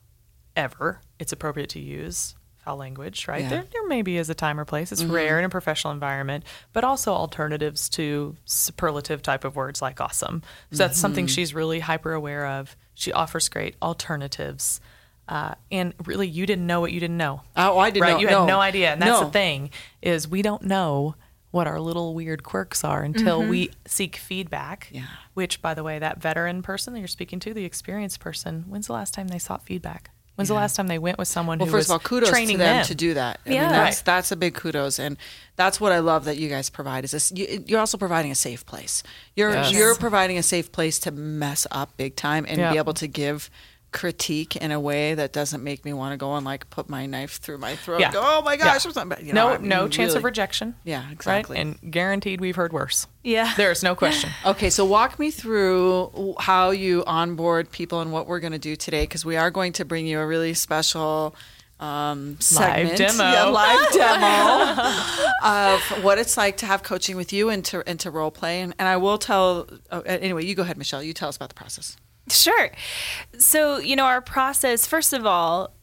[0.58, 2.36] ever, it's appropriate to use
[2.70, 3.42] foul language, right?
[3.42, 3.50] Yeah.
[3.50, 4.92] There, there maybe is a time or place.
[4.92, 5.12] It's mm-hmm.
[5.12, 10.44] rare in a professional environment, but also alternatives to superlative type of words like awesome.
[10.72, 11.02] So that's mm-hmm.
[11.02, 12.76] something she's really hyper aware of.
[12.94, 14.82] She offers great alternatives.
[15.28, 17.42] Uh, and really, you didn't know what you didn't know.
[17.56, 18.14] Oh, I didn't right?
[18.14, 18.20] know.
[18.20, 18.92] You had no, no idea.
[18.92, 19.26] And that's no.
[19.26, 19.70] the thing
[20.02, 21.16] is we don't know
[21.52, 23.50] what our little weird quirks are until mm-hmm.
[23.50, 24.90] we seek feedback.
[24.92, 25.06] Yeah.
[25.34, 28.88] Which, by the way, that veteran person that you're speaking to, the experienced person, when's
[28.88, 30.12] the last time they sought feedback?
[30.40, 30.54] When's yeah.
[30.54, 32.56] the last time they went with someone well, who first was of all, kudos training
[32.56, 33.42] to them, them, to do that.
[33.46, 34.06] I yeah, mean, that's, right.
[34.06, 35.18] that's a big kudos, and
[35.58, 37.04] that's what I love that you guys provide.
[37.04, 39.04] Is this, you, are also providing a safe place.
[39.36, 39.74] You're yes.
[39.74, 43.50] you're providing a safe place to mess up big time and be able to give
[43.92, 47.06] critique in a way that doesn't make me want to go and like put my
[47.06, 48.00] knife through my throat.
[48.00, 48.12] Yeah.
[48.12, 48.92] Go, oh my gosh, yeah.
[48.92, 49.26] something.
[49.26, 50.76] You know, no, I mean, no chance of rejection.
[50.84, 51.58] Yeah, exactly.
[51.58, 51.78] Right?
[51.82, 53.08] And guaranteed, we've heard worse.
[53.24, 54.30] Yeah, there's no question.
[54.46, 58.76] okay, so walk me through how you onboard people and what we're going to do
[58.76, 61.36] today because we are going to bring you a really special.
[61.82, 67.32] Um, segment, live demo, yeah, live demo of what it's like to have coaching with
[67.32, 68.60] you and to and to role play.
[68.60, 69.66] And, and I will tell.
[69.90, 71.02] Oh, anyway, you go ahead, Michelle.
[71.02, 71.96] You tell us about the process.
[72.32, 72.72] Sure.
[73.38, 75.74] So, you know, our process, first of all,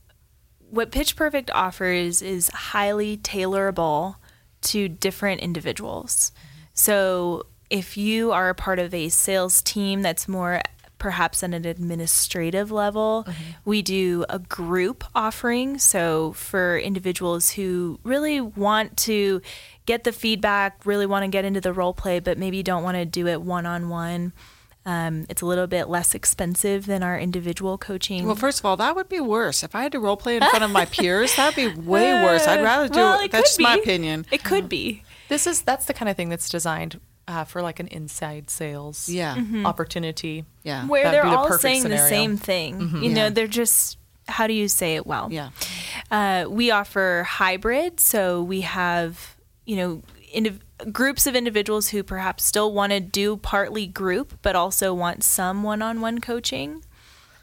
[0.70, 4.16] what Pitch Perfect offers is highly tailorable
[4.62, 6.32] to different individuals.
[6.74, 10.60] So, if you are a part of a sales team that's more
[10.98, 13.42] perhaps at an administrative level, mm-hmm.
[13.64, 15.78] we do a group offering.
[15.78, 19.40] So, for individuals who really want to
[19.84, 22.96] get the feedback, really want to get into the role play, but maybe don't want
[22.96, 24.32] to do it one on one
[24.86, 28.24] um, it's a little bit less expensive than our individual coaching.
[28.24, 29.64] Well, first of all, that would be worse.
[29.64, 32.46] If I had to role play in front of my peers, that'd be way worse.
[32.46, 33.32] I'd rather do well, it.
[33.32, 34.26] That's just my opinion.
[34.30, 35.02] It could be.
[35.28, 39.08] This is that's the kind of thing that's designed uh, for like an inside sales
[39.08, 39.34] yeah.
[39.34, 39.66] mm-hmm.
[39.66, 40.44] opportunity.
[40.62, 42.02] Yeah, where That'd they're the all saying scenario.
[42.02, 42.78] the same thing.
[42.78, 43.02] Mm-hmm.
[43.02, 43.14] You yeah.
[43.14, 45.28] know, they're just how do you say it well?
[45.32, 45.50] Yeah.
[46.12, 50.60] Uh, we offer hybrid, so we have you know indiv-
[50.92, 55.62] groups of individuals who perhaps still want to do partly group, but also want some
[55.62, 56.82] one on one coaching.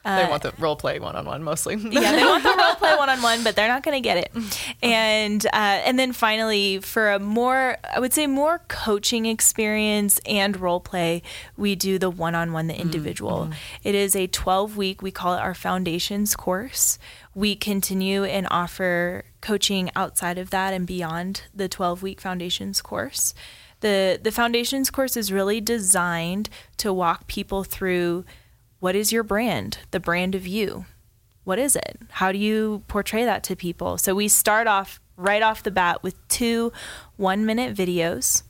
[0.06, 1.76] Uh, they want the role play one on one mostly.
[1.90, 4.18] yeah, they want the role play one on one, but they're not going to get
[4.18, 4.76] it.
[4.82, 10.60] And uh, and then finally, for a more, I would say more coaching experience and
[10.60, 11.24] role play,
[11.56, 13.46] we do the one on one, the individual.
[13.46, 13.54] Mm-hmm.
[13.84, 15.02] It is a twelve week.
[15.02, 17.00] We call it our foundations course.
[17.36, 23.34] We continue and offer coaching outside of that and beyond the 12 week foundations course.
[23.82, 28.24] The, the foundations course is really designed to walk people through
[28.84, 30.84] what is your brand, the brand of you.
[31.46, 32.00] What is it?
[32.10, 33.98] How do you portray that to people?
[33.98, 36.74] So we start off right off the bat with two
[37.16, 38.44] one minute videos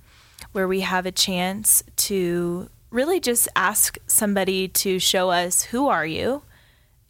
[0.51, 6.03] where we have a chance to really just ask somebody to show us who are
[6.03, 6.41] you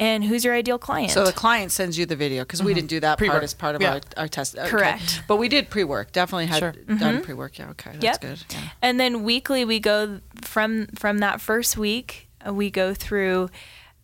[0.01, 1.11] and who's your ideal client.
[1.11, 2.67] So the client sends you the video because mm-hmm.
[2.67, 3.35] we didn't do that Pre-work.
[3.35, 3.93] part as part of yeah.
[3.93, 4.57] our, our test.
[4.57, 4.67] Okay.
[4.67, 5.23] Correct.
[5.29, 6.11] But we did pre-work.
[6.11, 6.71] Definitely had sure.
[6.73, 7.21] done mm-hmm.
[7.21, 7.57] pre-work.
[7.57, 7.69] Yeah.
[7.69, 7.91] Okay.
[7.91, 8.19] That's yep.
[8.19, 8.43] good.
[8.49, 8.69] Yeah.
[8.81, 13.49] And then weekly we go from from that first week we go through.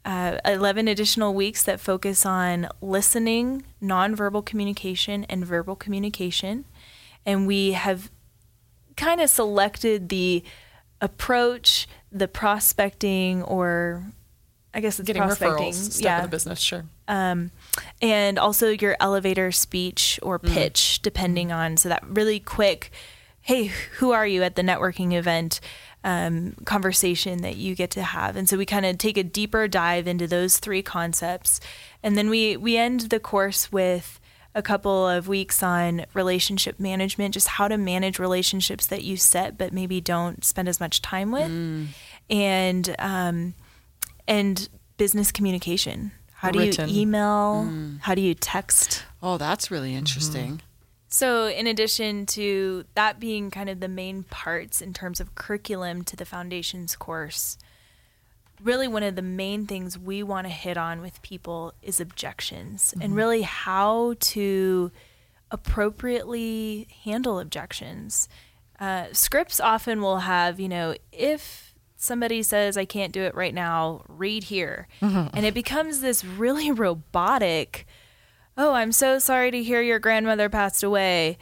[0.05, 6.63] Uh, 11 additional weeks that focus on listening, nonverbal communication, and verbal communication.
[7.25, 8.09] And we have
[8.95, 10.41] kind of selected the
[11.01, 14.03] approach, the prospecting, or
[14.73, 15.71] I guess it's getting prospecting.
[15.71, 16.17] referrals, step yeah.
[16.17, 16.85] of the business, sure.
[17.07, 17.51] Um,
[18.01, 20.51] and also your elevator speech or mm.
[20.51, 21.01] pitch, mm.
[21.01, 22.91] depending on so that really quick,
[23.41, 25.59] hey, who are you at the networking event?
[26.01, 29.67] Um, conversation that you get to have, and so we kind of take a deeper
[29.67, 31.59] dive into those three concepts,
[32.01, 34.17] and then we we end the course with
[34.55, 39.57] a couple of weeks on relationship management, just how to manage relationships that you set
[39.57, 41.87] but maybe don't spend as much time with, mm.
[42.29, 43.53] and um,
[44.27, 46.11] and business communication.
[46.33, 46.87] How do Written.
[46.87, 47.67] you email?
[47.67, 47.99] Mm.
[47.99, 49.03] How do you text?
[49.21, 50.53] Oh, that's really interesting.
[50.53, 50.68] Mm-hmm.
[51.11, 56.03] So, in addition to that being kind of the main parts in terms of curriculum
[56.03, 57.57] to the foundations course,
[58.63, 62.91] really one of the main things we want to hit on with people is objections
[62.91, 63.01] mm-hmm.
[63.01, 64.91] and really how to
[65.51, 68.29] appropriately handle objections.
[68.79, 73.53] Uh, scripts often will have, you know, if somebody says I can't do it right
[73.53, 74.87] now, read here.
[75.01, 75.35] Mm-hmm.
[75.35, 77.87] And it becomes this really robotic,
[78.59, 81.37] oh, I'm so sorry to hear your grandmother passed away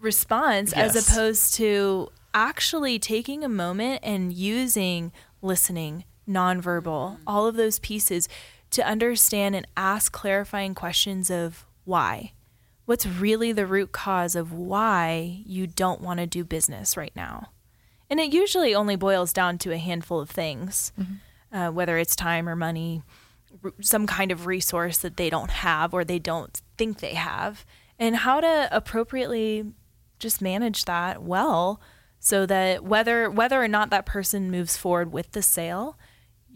[0.00, 0.96] response yes.
[0.96, 7.22] as opposed to actually taking a moment and using listening, nonverbal, mm-hmm.
[7.26, 8.28] all of those pieces
[8.70, 12.32] to understand and ask clarifying questions of why.
[12.84, 17.50] What's really the root cause of why you don't want to do business right now?
[18.10, 21.56] And it usually only boils down to a handful of things, mm-hmm.
[21.56, 23.02] uh, whether it's time or money,
[23.80, 27.64] some kind of resource that they don't have or they don't think they have
[27.98, 29.64] and how to appropriately
[30.18, 31.80] just manage that well
[32.18, 35.96] so that whether whether or not that person moves forward with the sale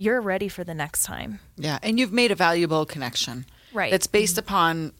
[0.00, 3.44] you're ready for the next time Yeah, and you've made a valuable connection.
[3.72, 3.90] Right.
[3.90, 4.46] That's based mm-hmm.
[4.46, 4.92] upon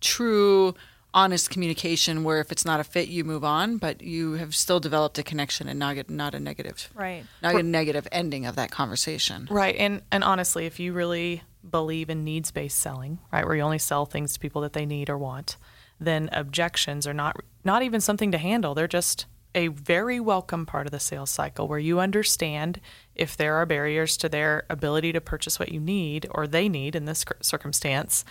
[0.00, 0.74] true,
[1.18, 2.22] honest communication.
[2.22, 5.22] Where if it's not a fit, you move on, but you have still developed a
[5.22, 9.48] connection and not get not a negative, right not a negative ending of that conversation.
[9.50, 9.74] Right.
[9.76, 13.78] And and honestly, if you really believe in needs based selling, right, where you only
[13.78, 15.56] sell things to people that they need or want,
[15.98, 18.74] then objections are not not even something to handle.
[18.74, 22.80] They're just a very welcome part of the sales cycle where you understand
[23.14, 26.94] if there are barriers to their ability to purchase what you need or they need
[26.94, 28.24] in this circumstance.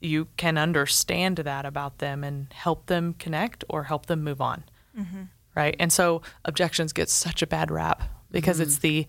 [0.00, 4.64] You can understand that about them and help them connect or help them move on.
[4.98, 5.22] Mm-hmm.
[5.54, 5.74] Right.
[5.80, 8.88] And so objections get such a bad rap because it's mm-hmm.
[8.88, 9.06] the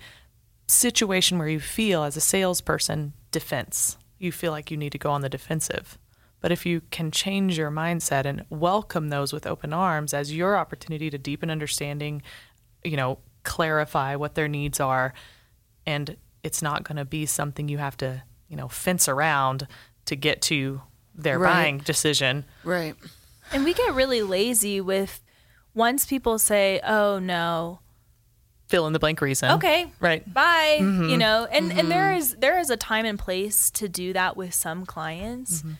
[0.67, 3.97] situation where you feel as a salesperson defense.
[4.17, 5.97] You feel like you need to go on the defensive.
[6.41, 10.57] But if you can change your mindset and welcome those with open arms as your
[10.57, 12.21] opportunity to deepen understanding,
[12.83, 15.13] you know, clarify what their needs are,
[15.85, 19.67] and it's not going to be something you have to, you know, fence around
[20.09, 20.81] to get to
[21.15, 21.53] their Right.
[21.53, 22.45] buying decision.
[22.63, 22.95] Right.
[23.51, 25.21] And we get really lazy with
[25.73, 27.79] once people say, "Oh no,
[28.67, 29.51] Fill in the blank reason.
[29.51, 30.31] okay, Right.
[30.31, 31.09] bye," mm-hmm.
[31.09, 31.89] you know, and and mm-hmm.
[31.89, 35.73] there is there is a time and place to do that with some clients, mm-hmm.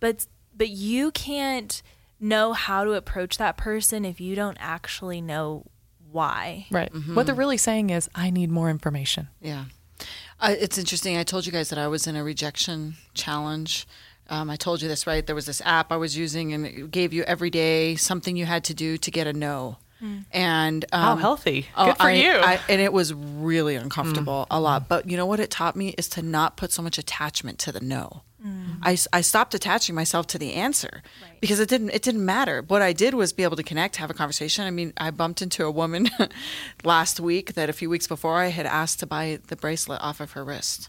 [0.00, 1.82] but but you can't
[2.20, 5.64] know how to approach that person if you don't actually know
[6.10, 6.66] why.
[6.70, 6.90] Right.
[7.14, 9.28] What they're really saying is, I need more information.
[9.40, 9.66] Yeah.
[10.40, 11.16] Uh, it's interesting.
[11.16, 13.86] I told you guys that I was in a rejection challenge.
[14.30, 15.24] Um, I told you this, right?
[15.26, 18.44] There was this app I was using, and it gave you every day something you
[18.46, 19.78] had to do to get a no.
[20.32, 21.66] And um, How healthy.
[21.76, 22.30] oh, Good for I- you.
[22.30, 24.88] I, and it was really uncomfortable a lot.
[24.88, 27.72] But you know what it taught me is to not put so much attachment to
[27.72, 28.22] the no.
[28.82, 31.02] I, s- I stopped attaching myself to the answer
[31.40, 32.62] because it didn't it didn't matter.
[32.62, 34.64] What I did was be able to connect, have a conversation.
[34.64, 36.08] I mean, I bumped into a woman
[36.84, 40.20] last week that a few weeks before I had asked to buy the bracelet off
[40.20, 40.88] of her wrist.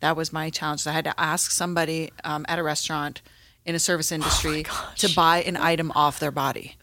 [0.00, 0.86] That was my challenge.
[0.86, 3.22] I had to ask somebody um, at a restaurant
[3.64, 4.64] in a service industry
[4.96, 6.76] to buy an item off their body.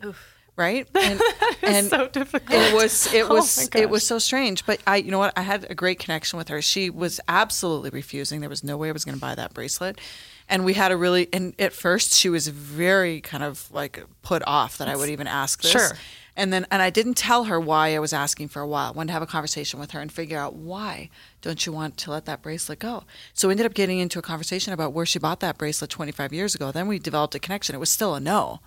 [0.57, 0.87] Right?
[0.95, 1.21] And,
[1.63, 2.59] and so difficult.
[2.59, 5.33] it was it Oh was my it was so strange but i you know what?
[5.35, 6.61] I had a great connection with her.
[6.61, 8.39] She was absolutely refusing.
[8.39, 9.99] There was no way i was going to buy that bracelet.
[10.47, 14.43] And we had a really and at first she was very kind of like put
[14.47, 15.71] off that i would even ask this.
[15.71, 15.91] Sure.
[16.37, 18.89] and then and i didn't tell her why i was asking for a while.
[18.89, 21.09] I wanted to have a conversation with her and figure out why
[21.45, 23.03] don't you want to let that bracelet go?
[23.33, 26.33] So we ended up getting into a conversation about where she bought that bracelet 25
[26.33, 26.71] years ago.
[26.71, 27.75] Then we developed a connection.
[27.75, 28.59] It was still a no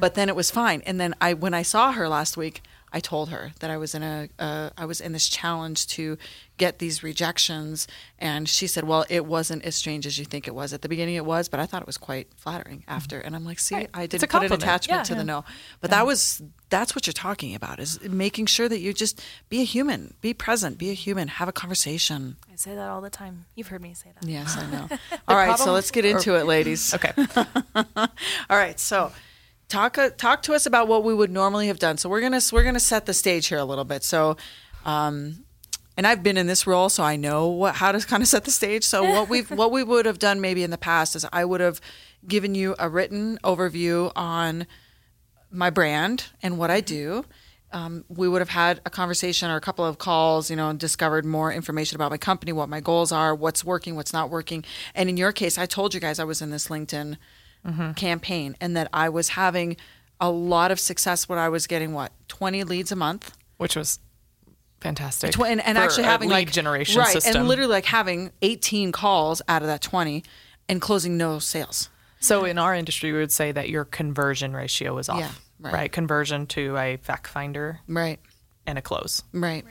[0.00, 0.82] but then it was fine.
[0.86, 2.62] And then i when i saw her last week
[2.92, 6.18] I told her that I was in a uh, I was in this challenge to
[6.60, 10.54] get these rejections, and she said, "Well, it wasn't as strange as you think it
[10.54, 10.72] was.
[10.72, 13.44] At the beginning, it was, but I thought it was quite flattering after." And I'm
[13.44, 13.90] like, "See, Right.
[13.94, 15.02] I didn't put an attachment Yeah.
[15.10, 15.34] to the Yeah.
[15.34, 15.44] no,
[15.80, 19.60] but that was that's what you're talking about is making sure that you just be
[19.60, 23.10] a human, be present, be a human, have a conversation." I say that all the
[23.10, 23.46] time.
[23.56, 24.28] You've heard me say that.
[24.28, 24.88] Yes, I know.
[25.28, 26.94] All right, so let's get into it, ladies.
[26.98, 27.12] Okay.
[27.96, 28.06] All
[28.50, 29.12] right, so
[29.68, 31.96] talk uh, talk to us about what we would normally have done.
[31.96, 34.02] So we're gonna we're gonna set the stage here a little bit.
[34.04, 34.36] So,
[34.84, 35.44] um,
[36.00, 38.44] and I've been in this role, so I know what how to kind of set
[38.44, 38.84] the stage.
[38.84, 41.60] So what we what we would have done maybe in the past is I would
[41.60, 41.78] have
[42.26, 44.66] given you a written overview on
[45.50, 47.26] my brand and what I do.
[47.72, 50.80] Um, we would have had a conversation or a couple of calls, you know, and
[50.80, 54.64] discovered more information about my company, what my goals are, what's working, what's not working.
[54.94, 57.18] And in your case, I told you guys I was in this LinkedIn
[57.94, 59.76] campaign and that I was having
[60.18, 63.36] a lot of success when I was getting what, 20 leads a month?
[63.58, 63.98] Which was
[64.80, 65.32] fantastic.
[65.32, 67.36] Tw- and, and actually having like generation right, system.
[67.36, 70.24] and literally like having 18 calls out of that 20
[70.68, 71.90] and closing no sales.
[72.20, 75.20] So in our industry, we would say that your conversion ratio is off.
[75.20, 75.74] Yeah, right.
[75.74, 75.92] right.
[75.92, 78.20] Conversion to a fact finder Right.
[78.66, 79.22] and a close.
[79.32, 79.64] Right.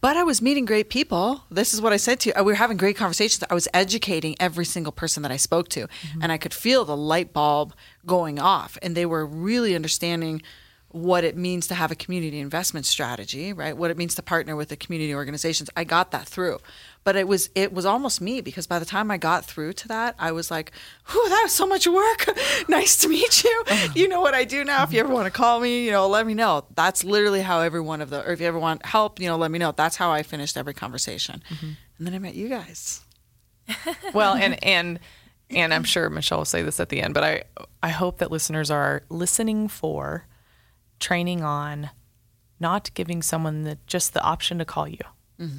[0.00, 1.42] But I was meeting great people.
[1.50, 2.34] This is what I said to you.
[2.38, 3.44] Uh, we were having great conversations.
[3.50, 6.22] I was educating every single person that I spoke to, mm-hmm.
[6.22, 7.74] and I could feel the light bulb
[8.06, 8.78] going off.
[8.82, 10.42] And they were really understanding
[10.94, 13.76] what it means to have a community investment strategy, right?
[13.76, 15.68] What it means to partner with the community organizations.
[15.76, 16.60] I got that through.
[17.02, 19.88] But it was it was almost me because by the time I got through to
[19.88, 20.70] that, I was like,
[21.10, 22.28] "Whew, that was so much work.
[22.68, 23.64] nice to meet you.
[23.68, 23.92] Oh.
[23.96, 24.84] You know what I do now.
[24.84, 27.60] If you ever want to call me, you know, let me know." That's literally how
[27.60, 29.72] every one of the or if you ever want help, you know, let me know.
[29.72, 31.42] That's how I finished every conversation.
[31.50, 31.70] Mm-hmm.
[31.98, 33.00] And then I met you guys.
[34.14, 35.00] well, and and
[35.50, 37.42] and I'm sure Michelle will say this at the end, but I
[37.82, 40.26] I hope that listeners are listening for
[41.04, 41.90] training on
[42.58, 45.04] not giving someone the, just the option to call you.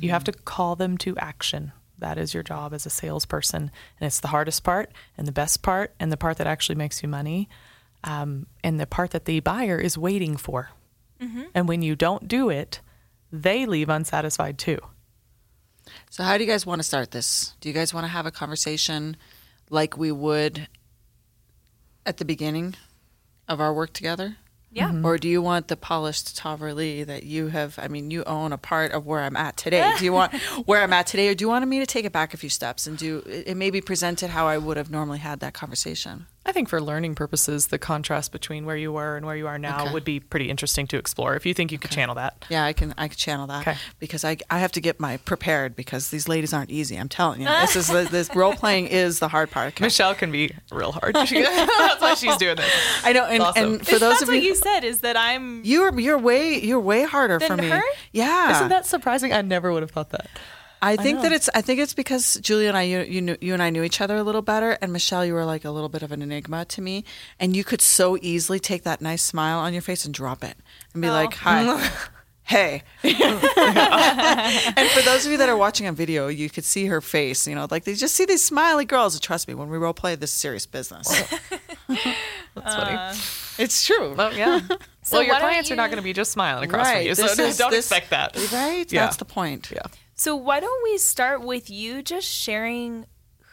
[0.01, 3.63] You have to call them to action That is your job as a salesperson.
[3.99, 7.03] And it's the hardest part and the best part and the part that actually makes
[7.03, 7.47] you money
[8.03, 10.69] um, and the part that the buyer is waiting for.
[11.55, 12.81] And when you don't do it,
[13.31, 14.79] they leave unsatisfied too.
[16.09, 17.53] So, how do you guys want to start this?
[17.61, 19.17] Do you guys want to have a conversation
[19.69, 20.67] like we would
[22.05, 22.75] at the beginning
[23.47, 24.37] of our work together?
[24.75, 24.89] Yeah.
[24.89, 25.05] Mm-hmm.
[25.05, 27.79] Or do you want the polished Taverly that you have?
[27.79, 29.93] I mean, you own a part of where I'm at today.
[29.97, 30.33] Do you want
[30.65, 32.49] where I'm at today, or do you want me to take it back a few
[32.49, 35.53] steps and do it it maybe present it how I would have normally had that
[35.53, 36.27] conversation?
[36.47, 39.57] I think for learning purposes, the contrast between where you were and where you are
[39.57, 39.93] now Okay.
[39.93, 42.45] would be pretty interesting to explore if you think you could channel that.
[42.49, 43.77] Yeah, I can I can channel that Okay.
[43.99, 46.97] because I I have to get my prepared because these ladies aren't easy.
[46.97, 49.69] I'm telling you, this is this role playing is the hard part.
[49.69, 49.83] Okay.
[49.85, 51.17] Michelle can be real hard.
[51.27, 52.71] She- that's why she's doing this.
[53.03, 53.63] I know, and, Awesome.
[53.73, 55.63] and for those That's of what you, you said is that I'm.
[55.65, 57.69] you're you're way you're way harder Than for me.
[57.69, 57.81] her?
[58.11, 59.33] Yeah, Isn't that surprising?
[59.33, 60.27] I never would have thought that.
[60.87, 61.21] I think know.
[61.23, 63.69] that it's I think it's because Julia and I you you, knew, you and I
[63.69, 66.11] knew each other a little better, and Michelle, you were like a little bit of
[66.11, 67.03] an enigma to me,
[67.39, 70.57] and you could so easily take that nice smile on your face and drop it
[70.93, 71.11] and be Oh.
[71.11, 71.91] like, "Hi."
[72.47, 72.83] Hey.
[73.03, 77.47] and for those of you that are watching on video, you could see her face,
[77.47, 79.15] you know, like they just see these smiley girls.
[79.15, 81.07] and Trust me, when we role play this is serious business.
[81.87, 82.95] That's funny.
[82.95, 83.15] Uh.
[83.57, 84.13] it's true.
[84.13, 84.59] Well, yeah.
[85.01, 87.07] So well, your clients are not going to be just smiling across from Right.
[87.07, 88.35] you, so is- don't this- expect that.
[88.53, 88.91] Right?
[88.91, 89.05] Yeah.
[89.05, 89.71] That's the point.
[89.71, 89.81] Yeah.
[90.15, 93.05] So why don't we start with you just sharing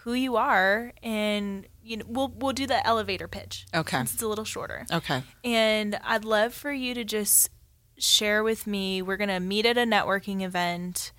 [0.03, 3.67] who you are, and you know we'll we'll do the elevator pitch.
[3.75, 4.01] Okay.
[4.01, 4.87] It's a little shorter.
[4.93, 5.23] Okay.
[5.45, 7.51] And I'd love for you to just
[7.99, 9.03] share with me.
[9.03, 11.13] We're gonna meet at a networking event.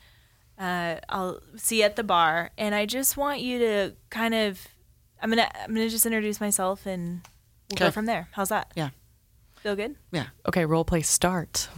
[0.58, 4.66] Uh, I'll see you at the bar, and I just want you to kind of.
[5.22, 7.22] I'm gonna I'm gonna just introduce myself, and
[7.70, 8.30] we'll go from there.
[8.32, 8.72] How's that?
[8.76, 8.90] Yeah.
[9.56, 9.96] Feel good?
[10.12, 10.28] Yeah.
[10.48, 11.68] Okay, role play start.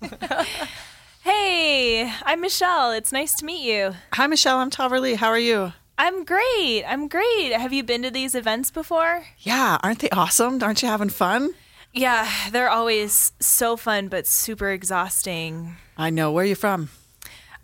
[1.32, 2.90] Hey, I'm Michelle.
[2.92, 3.92] It's nice to meet you.
[4.14, 4.60] Hi, Michelle.
[4.60, 5.16] I'm Taverly.
[5.16, 5.74] How are you?
[5.98, 6.84] I'm great.
[6.86, 7.52] I'm great.
[7.52, 9.26] Have you been to these events before?
[9.38, 9.76] Yeah.
[9.82, 10.62] Aren't they awesome?
[10.62, 11.50] Aren't you having fun?
[11.92, 15.76] Yeah, they're always so fun but super exhausting.
[15.98, 16.32] I know.
[16.32, 16.88] Where are you from?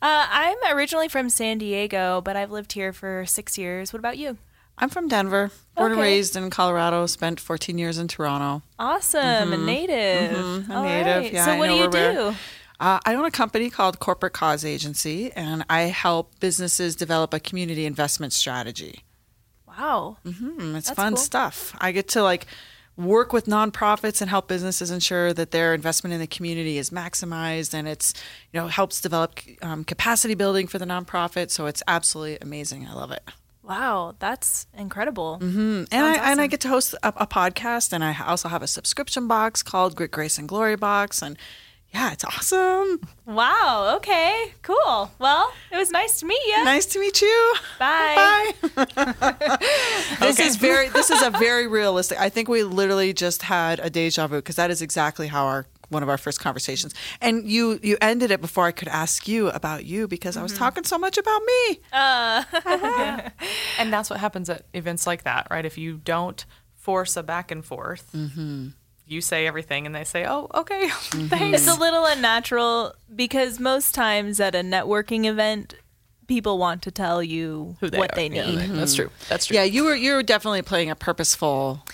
[0.03, 3.95] Uh, I'm originally from San Diego, but I've lived here for six years.
[3.95, 4.37] What about you?
[4.77, 5.51] I'm from Denver.
[5.75, 6.11] Born and Okay.
[6.11, 7.07] raised in Colorado.
[7.07, 8.63] Spent 14 years in Toronto.
[8.79, 10.37] Awesome, a native.
[10.37, 11.23] Mhm, a All native.
[11.23, 11.33] right.
[11.33, 12.35] Yeah, so I what do you do?
[12.81, 17.41] Uh, I own a company called Corporate Cause Agency, and I help businesses develop a
[17.41, 19.05] community investment strategy.
[19.67, 20.19] Wow.
[20.25, 21.23] Mm, it's That's fun cool.
[21.23, 21.77] stuff.
[21.81, 22.47] I get to like
[22.97, 27.75] work with nonprofits and help businesses ensure that their investment in the community is maximized,
[27.75, 28.15] and it's
[28.53, 31.51] you know helps develop um, capacity building for the nonprofit.
[31.51, 32.87] So it's absolutely amazing.
[32.87, 33.23] I love it.
[33.63, 35.39] Wow, that's incredible.
[35.41, 38.63] and I Sounds and I get to host a, a podcast, and I also have
[38.63, 41.39] a subscription box called Grit Grace and Glory Box, and
[41.95, 43.01] yeah, it's awesome.
[43.25, 45.13] Wow, okay, cool.
[45.21, 46.65] Well, it was nice to meet you.
[46.65, 47.55] Nice to meet you.
[47.79, 48.53] Bye.
[48.75, 49.57] Bye.
[50.21, 50.89] this is very.
[50.89, 52.19] This is a very realistic.
[52.21, 55.67] I think we literally just had a deja vu because that is exactly how our
[55.89, 56.95] one of our first conversations.
[57.21, 60.53] And you you ended it before I could ask you about you because I was
[60.53, 61.81] talking so much about me.
[61.93, 62.45] Uh.
[63.79, 65.65] and that's what happens at events like that, right?
[65.65, 68.69] If you don't force a back and forth, Mm-hmm.
[69.07, 71.27] You say everything and they say, oh, okay, mm-hmm.
[71.27, 71.67] thanks.
[71.67, 75.75] It's a little unnatural because most times at a networking event,
[76.27, 78.17] people want to tell you Who they what are.
[78.17, 78.59] they Yeah, need.
[78.59, 78.73] right.
[78.73, 79.03] That's mm-hmm.
[79.03, 79.11] true.
[79.29, 79.57] That's true.
[79.57, 81.85] Yeah, you were you were definitely playing a purposeful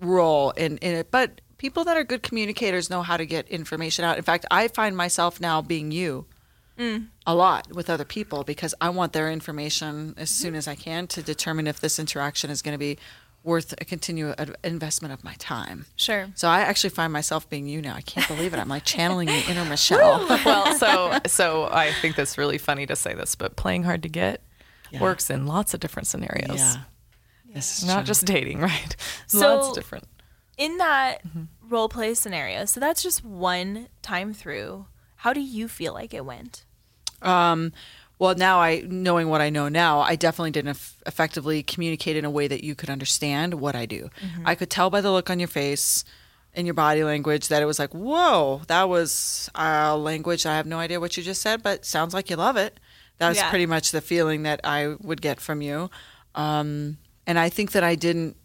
[0.00, 1.10] role in, in it.
[1.10, 4.16] But people that are good communicators know how to get information out.
[4.16, 6.26] In fact, I find myself now being you
[6.78, 7.08] mm.
[7.26, 11.06] a lot with other people because I want their information as soon as I can
[11.08, 12.98] to determine if this interaction is going to be
[13.44, 15.86] worth a continued ad- investment of my time.
[15.96, 16.28] Sure.
[16.34, 17.94] So I actually find myself being you now.
[17.94, 18.58] I can't believe it.
[18.58, 20.26] I'm like channeling the inner Michelle.
[20.44, 24.08] well, so so I think that's really funny to say this, but playing hard to
[24.08, 24.42] get
[24.90, 25.00] Yeah.
[25.00, 26.58] works in lots of different scenarios.
[26.58, 26.76] yeah.
[27.54, 28.04] This is Not true.
[28.04, 28.94] just dating, right?
[29.26, 30.04] So- lots of different.
[30.58, 31.22] In that
[31.68, 34.86] role play scenario, so that's just one time through.
[35.16, 36.64] How do you feel like it went?
[37.22, 37.72] Um,
[38.18, 42.24] well, now I knowing what I know now, I definitely didn't eff- effectively communicate in
[42.24, 44.10] a way that you could understand what I do.
[44.44, 46.04] I could tell by the look on your face
[46.54, 50.46] and your body language that it was like, "Whoa, that was uh, language.
[50.46, 52.80] I have no idea what you just said, but sounds like you love it."
[53.18, 53.50] That was Yeah.
[53.50, 55.90] pretty much the feeling that I would get from you.
[56.34, 58.36] Um, and I think that I didn't,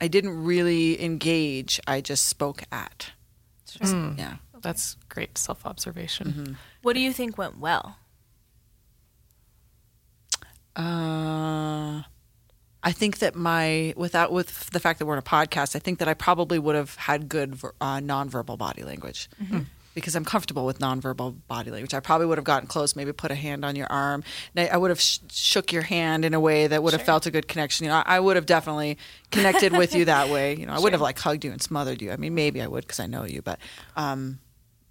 [0.00, 1.80] I didn't really engage.
[1.86, 3.10] I just spoke at.
[3.80, 4.36] Yeah.
[4.62, 6.56] That's great self observation.
[6.82, 7.98] What do you think went well?
[10.76, 12.02] Uh,
[12.82, 15.98] I think that my without with the fact that we're in a podcast, I think
[15.98, 19.28] that I probably would have had good uh, nonverbal body language.
[19.94, 21.94] because I'm comfortable with nonverbal body language.
[21.94, 24.24] I probably would have gotten close, maybe put a hand on your arm.
[24.54, 27.24] I, I would have sh- shook your hand in a way that would have felt
[27.24, 27.84] a good connection.
[27.84, 28.98] You know, I, I would have definitely
[29.30, 30.54] connected with you that way.
[30.54, 32.12] You know, I wouldn't have like hugged you and smothered you.
[32.12, 33.58] I mean, maybe I would because I know you, but
[33.96, 34.38] um,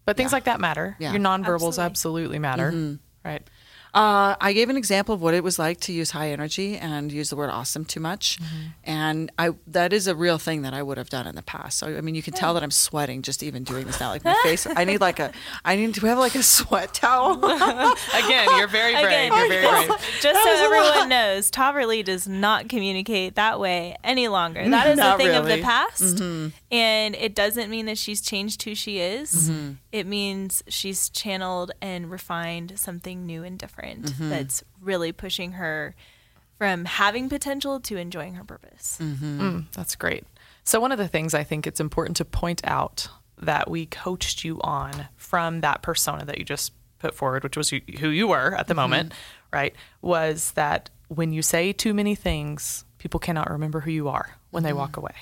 [0.06, 0.98] But things like that matter.
[1.00, 1.12] Yeah.
[1.12, 1.84] Your nonverbals Absolutely.
[1.84, 2.98] absolutely, matter.
[3.24, 3.48] Right.
[3.96, 7.14] Uh, I gave an example of what it was like to use high energy and
[7.14, 8.68] use the word awesome too much, mm-hmm.
[8.84, 11.78] and I that is a real thing that I would have done in the past.
[11.78, 14.10] So I mean, you can tell that I'm sweating just even doing this now.
[14.10, 15.32] Like my face, I need like a,
[15.64, 17.36] I need to have like a sweat towel.
[17.46, 19.06] Again, you're very brave.
[19.06, 20.00] Again, You're very brave.
[20.20, 24.70] just was so everyone knows, Taverly does not communicate that way any longer.
[24.70, 26.50] That is a thing of the past, mm-hmm.
[26.70, 29.50] and it doesn't mean that she's changed who she is.
[29.50, 29.72] Mm-hmm.
[29.94, 34.30] It means she's channeled and refined something new and different Mm-hmm.
[34.30, 35.96] that's really pushing her
[36.58, 38.98] from having potential to enjoying her purpose.
[39.02, 39.42] Mm-hmm.
[39.42, 40.24] Mm, that's great.
[40.64, 43.08] So, one of the things I think it's important to point out
[43.42, 47.72] that we coached you on from that persona that you just put forward, which was
[47.72, 48.82] you, who you were at the mm-hmm.
[48.82, 49.14] moment,
[49.52, 49.76] right?
[50.02, 54.64] Was that when you say too many things, people cannot remember who you are when
[54.64, 55.16] they walk away.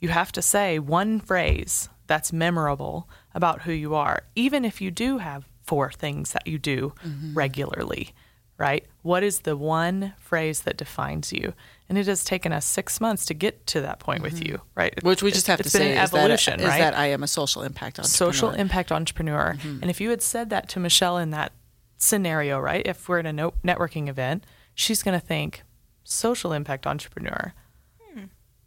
[0.00, 4.90] You have to say one phrase that's memorable about who you are, even if you
[4.90, 7.34] do have four things that you do mm-hmm.
[7.34, 8.14] regularly,
[8.56, 8.86] right?
[9.02, 11.52] What is the one phrase that defines you?
[11.90, 14.52] And it has taken us six months to get to that point with mm-hmm.
[14.52, 14.94] you, right?
[15.04, 16.78] Which we just have It's to been say an is that, evolution, is right?
[16.78, 18.32] that I am a social impact entrepreneur.
[18.32, 19.56] social impact entrepreneur.
[19.58, 19.82] Mm-hmm.
[19.82, 21.52] And if you had said that to Michelle in that
[21.98, 22.86] scenario, right?
[22.86, 24.44] If we're in a no- networking event,
[24.74, 25.64] she's going to think
[26.02, 27.52] social impact entrepreneur.
[28.00, 28.24] Hmm.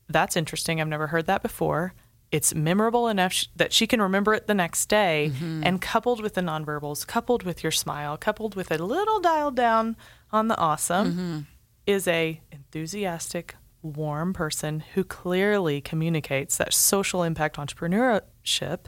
[0.08, 0.80] That's interesting.
[0.80, 1.94] I've never heard that before.
[2.32, 5.32] It's memorable enough sh- that she can remember it the next day.
[5.66, 9.98] And coupled with the nonverbals, coupled with your smile, coupled with a little dialed down
[10.32, 11.48] on the awesome,
[11.86, 18.86] is a enthusiastic, warm person who clearly communicates that social impact entrepreneurship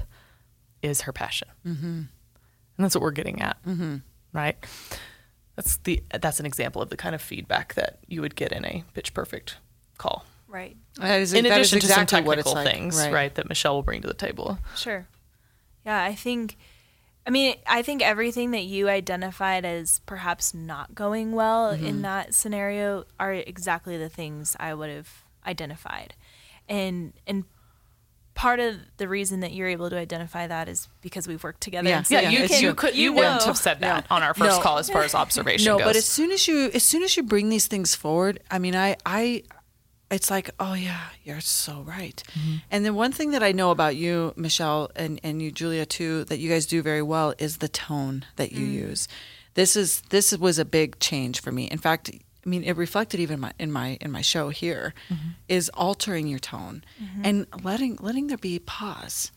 [0.81, 1.85] is her passion, mm-hmm.
[1.85, 2.09] and
[2.77, 3.97] that's what we're getting at, mm-hmm.
[4.33, 4.55] right?
[5.55, 8.65] That's the that's an example of the kind of feedback that you would get in
[8.65, 9.57] a pitch perfect
[9.97, 10.25] call.
[10.53, 10.77] Right.
[10.97, 12.73] That is, In that is addition to some exactly what it's technical like.
[12.73, 13.33] things, right.
[13.33, 14.59] that Michelle will bring to the table.
[14.75, 15.07] Sure.
[15.83, 16.57] Yeah, I think
[17.25, 21.85] I mean, I think everything that you identified as perhaps not going well mm-hmm.
[21.85, 26.15] in that scenario are exactly the things I would have identified.
[26.67, 27.45] And and
[28.35, 31.87] part of the reason that you're able to identify that is because we've worked together.
[31.89, 32.03] Yeah.
[32.03, 33.45] so Yeah, you, it's you could you, you wouldn't know.
[33.45, 34.61] have said that on our first No.
[34.61, 35.87] call as far as observation No, goes.
[35.87, 38.75] but as soon as you as soon as you bring these things forward, I mean,
[38.75, 39.43] I I
[40.13, 42.21] it's like, oh yeah, you're so right.
[42.31, 42.55] Mm-hmm.
[42.71, 46.23] And then one thing that I know about you, Michelle, and and you, Julia, too,
[46.25, 48.73] that you guys do very well is the tone that you mm.
[48.73, 49.07] use.
[49.55, 51.65] This is this was a big change for me.
[51.65, 52.09] In fact,
[52.45, 55.29] I mean, it reflected even my, in my in my show here, mm-hmm.
[55.49, 57.21] is altering your tone mm-hmm.
[57.25, 59.31] and letting letting there be pause.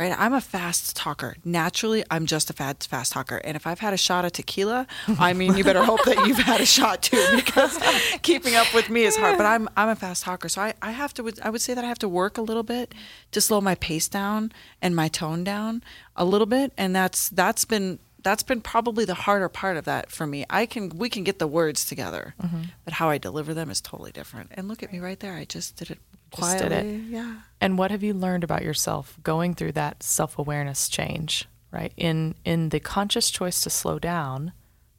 [0.00, 1.36] Right, I'm a fast talker.
[1.44, 3.36] Naturally, I'm just a fast fast talker.
[3.36, 4.86] And if I've had a shot of tequila,
[5.18, 7.78] I mean, you better hope that you've had a shot too, because
[8.22, 9.36] keeping up with me is hard.
[9.36, 11.84] But I'm I'm a fast talker, so I, I have to I would say that
[11.84, 12.94] I have to work a little bit
[13.32, 15.84] to slow my pace down and my tone down
[16.16, 20.10] a little bit, and that's that's been that's been probably the harder part of that
[20.10, 20.44] for me.
[20.50, 22.62] I can we can get the words together, mm-hmm.
[22.84, 24.50] but how I deliver them is totally different.
[24.54, 25.34] And look at me right there.
[25.34, 25.98] I just did it
[26.36, 26.94] Just did quietly.
[26.94, 27.02] it.
[27.08, 27.34] Yeah.
[27.60, 31.92] And what have you learned about yourself going through that self-awareness change, right?
[31.96, 34.52] In in the conscious choice to slow down,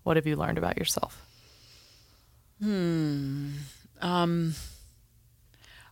[0.03, 1.25] what have you learned about yourself?
[2.61, 3.51] Hmm.
[4.01, 4.55] Um,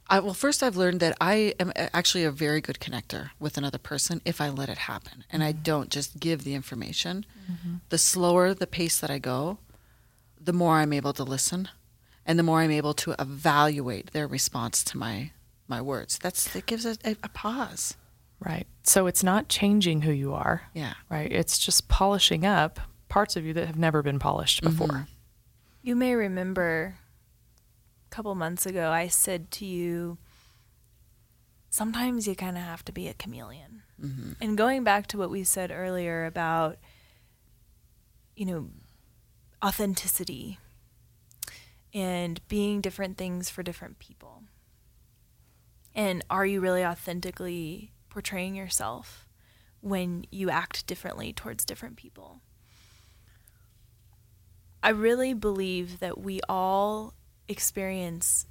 [0.10, 3.58] I, well, first, I've learned that I am uh, actually a very good connector with
[3.58, 5.62] another person if I let it happen and I mm-hmm.
[5.62, 7.26] don't just give the information.
[7.52, 7.76] Mm-hmm.
[7.90, 9.60] The slower the pace that I go,
[10.42, 11.70] the more I'm able to listen
[12.26, 15.32] and the more I'm able to evaluate their response to my,
[15.68, 16.18] my words.
[16.18, 17.96] That's It gives a, a, a pause.
[18.40, 18.66] Right.
[18.84, 20.94] So it's not changing who you are, Yeah.
[21.10, 21.32] right?
[21.32, 22.80] It's just polishing up
[23.10, 24.88] parts of you that have never been polished before.
[24.88, 25.04] Mm-hmm.
[25.82, 26.96] You may remember
[28.10, 30.18] a couple months ago, I said to you,
[31.70, 33.84] sometimes you kind of have to be a chameleon.
[34.02, 34.32] Mm-hmm.
[34.42, 36.78] And going back to what we said earlier about,
[38.36, 38.70] you know,
[39.64, 40.58] authenticity
[41.94, 44.44] and being different things for different people.
[45.94, 49.28] And are you really authentically portraying yourself
[49.82, 52.42] when you act differently towards different people?
[54.82, 57.14] I really believe that we all
[57.50, 58.46] experience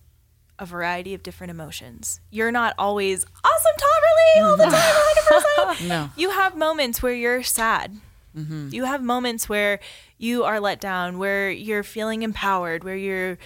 [0.59, 2.21] a variety of different emotions.
[2.31, 5.89] You're not always awesome, Taverly, all the time, 100%.
[5.89, 6.11] No.
[6.17, 7.97] You have moments where you're sad.
[8.37, 8.69] Mm-hmm.
[8.73, 9.79] You have moments where
[10.19, 13.39] you are let down, where you're feeling empowered, where you're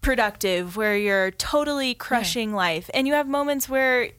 [0.00, 2.90] productive, where you're totally crushing life.
[2.94, 4.10] And you have moments where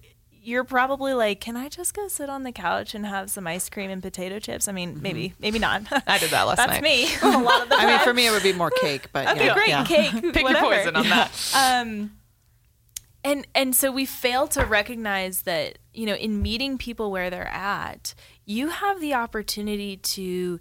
[0.43, 3.69] you're probably like, can I just go sit on the couch and have some ice
[3.69, 4.67] cream and potato chips?
[4.67, 5.83] I mean, maybe, maybe not.
[6.07, 6.81] I did that last That's night.
[6.81, 7.07] me.
[7.21, 9.45] A lot of the I mean, for me, it would be more cake, but Okay,
[9.45, 9.83] yeah, great yeah.
[9.85, 10.11] cake.
[10.33, 10.67] Pick whatever.
[10.67, 11.31] your poison on that.
[11.55, 12.11] Um,
[13.23, 17.47] and and so we fail to recognize that you know in meeting people where they're
[17.47, 18.15] at,
[18.45, 20.59] you have the opportunity to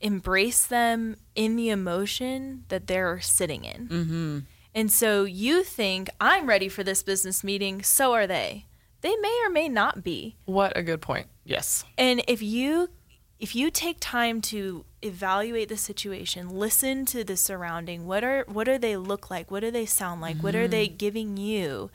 [0.00, 3.88] embrace them in the emotion that they're sitting in.
[3.88, 4.38] Mm-hmm.
[4.74, 8.66] And so you think I'm ready for this business meeting, so are they.
[9.00, 10.36] They may or may not be.
[10.44, 11.26] What a good point.
[11.44, 11.84] Yes.
[11.96, 12.90] And if you
[13.38, 18.64] if you take time to evaluate the situation, listen to the surrounding, what are what
[18.64, 19.50] do they look like?
[19.50, 20.36] What do they sound like?
[20.38, 20.96] What are they mm-hmm.
[20.96, 21.90] giving you?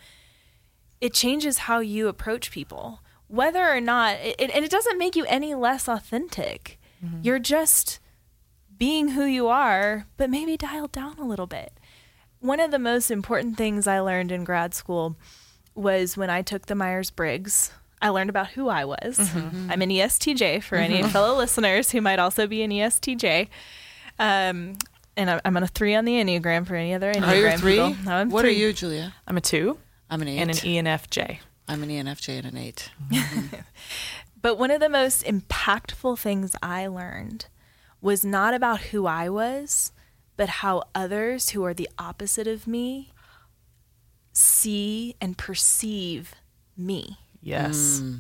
[1.00, 3.02] It changes how you approach people.
[3.28, 6.80] Whether or not it, and it doesn't make you any less authentic.
[7.04, 7.20] Mm-hmm.
[7.22, 8.00] You're just
[8.78, 11.80] being who you are, but maybe dialed down a little bit.
[12.40, 15.16] One of the most important things I learned in grad school
[15.76, 17.72] was when I took the Myers Briggs.
[18.02, 19.18] I learned about who I was.
[19.18, 19.40] Mm-hmm.
[19.40, 19.72] Mm-hmm.
[19.72, 21.10] I'm an ESTJ for any mm-hmm.
[21.10, 23.48] fellow listeners who might also be an ESTJ.
[24.20, 24.78] Um,
[25.18, 27.58] and I'm- I'm on a three on the Enneagram for any other Enneagram Are you
[27.58, 27.72] three?
[27.74, 27.96] people.
[28.06, 28.52] No, I'm what three.
[28.52, 29.14] are you, Julia?
[29.28, 29.78] I'm a two
[30.10, 30.40] I'm an eight.
[30.40, 31.40] and an ENFJ.
[31.68, 32.92] I'm an ENFJ and an eight.
[34.46, 37.48] But one of the most impactful things I learned
[38.00, 39.92] was not about who I was,
[40.38, 43.12] but how others who are the opposite of me
[44.36, 46.36] see and perceive
[46.78, 47.18] me.
[47.42, 48.02] Yes.
[48.04, 48.20] Mm.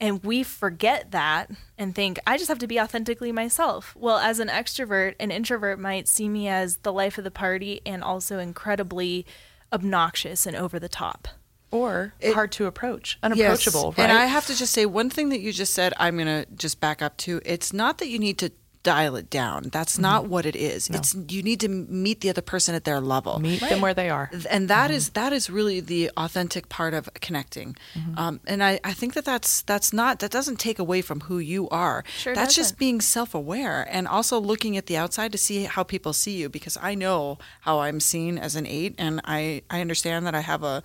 [0.00, 3.94] And we forget that and think, I just have to be authentically myself.
[3.98, 7.80] Well, as an extrovert, an introvert might see me as the life of the party
[7.84, 9.26] and also incredibly
[9.72, 11.28] obnoxious and over the top.
[11.70, 13.98] Or It- hard to approach, unapproachable, Yes.
[13.98, 14.08] right?
[14.10, 16.46] And I have to just say one thing that you just said, I'm going to
[16.54, 17.42] just back up to.
[17.44, 18.52] It's not that you need to
[18.82, 19.68] dial it down.
[19.72, 20.02] That's Mm-hmm.
[20.02, 20.88] not what it is.
[20.88, 23.38] It's you need to meet the other person at their level.
[23.38, 24.30] Meet them where they are.
[24.50, 27.76] and that is that is really the authentic part of connecting
[28.16, 31.38] um, and I, I think that that's that's not that doesn't take away from who
[31.38, 32.62] you are Sure that's doesn't.
[32.62, 36.48] just being self-aware and also looking at the outside to see how people see you
[36.48, 40.40] because i know how i'm seen as an eight and i i understand that i
[40.40, 40.82] have a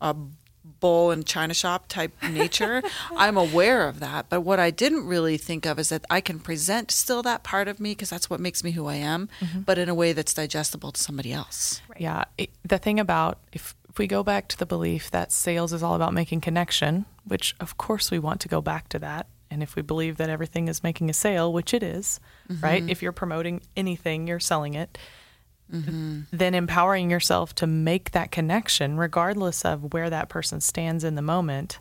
[0.00, 0.14] a
[0.64, 2.82] bowl and china shop type nature
[3.16, 6.38] i'm aware of that but what i didn't really think of is that i can
[6.38, 9.60] present still that part of me because that's what makes me who i am mm-hmm.
[9.60, 12.24] but in a way that's digestible to somebody else Yeah.
[12.38, 15.82] It, the thing about if, if we go back to the belief that sales is
[15.82, 19.26] all about making connection, which of course we want to go back to that.
[19.50, 22.20] And if we believe that everything is making a sale, which it is,
[22.60, 22.80] right?
[22.80, 22.88] Mm-hmm.
[22.88, 24.96] If you're promoting anything, you're selling it.
[25.72, 26.20] Mm-hmm.
[26.32, 31.22] Then empowering yourself to make that connection, regardless of where that person stands in the
[31.22, 31.78] moment,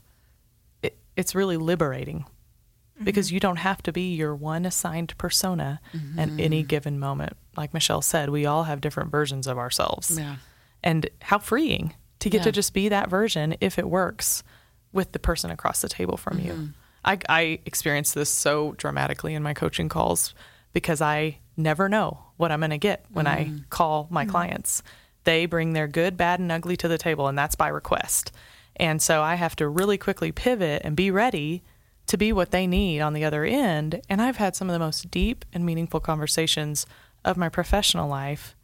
[0.83, 3.03] it, it's really liberating mm-hmm.
[3.03, 5.81] because you don't have to be your one assigned persona
[6.17, 6.39] at mm-hmm.
[6.39, 7.33] any given moment.
[7.57, 10.17] Like Michelle said, we all have different versions of ourselves.
[10.17, 10.35] Yeah.
[10.83, 12.43] And how freeing to get Yeah.
[12.45, 14.43] to just be that version if it works
[14.91, 16.73] with the person across the table from you.
[17.03, 20.33] I, I experience this so dramatically in my coaching calls
[20.73, 23.57] because I never know what I'm going to get when I mm-hmm.
[23.69, 24.31] call my mm-hmm.
[24.31, 24.81] clients.
[25.25, 28.31] They bring their good, bad, and ugly to the table, and that's by request.
[28.75, 31.63] And so I have to really quickly pivot and be ready
[32.07, 34.01] to be what they need on the other end.
[34.09, 36.85] And I've had some of the most deep and meaningful conversations
[37.23, 38.55] of my professional life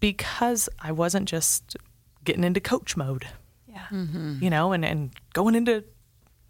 [0.00, 1.76] because I wasn't just
[2.24, 3.26] getting into coach mode,
[3.68, 3.86] Yeah.
[3.90, 4.38] Mm-hmm.
[4.42, 5.84] you know, and, and going into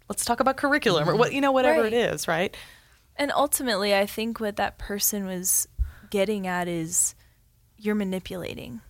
[0.09, 1.93] let's talk about curriculum or what you know, whatever Right.
[1.93, 2.57] it is, right?
[3.15, 5.67] And ultimately, I think what that person was
[6.09, 7.15] getting at is
[7.77, 8.81] you're manipulating.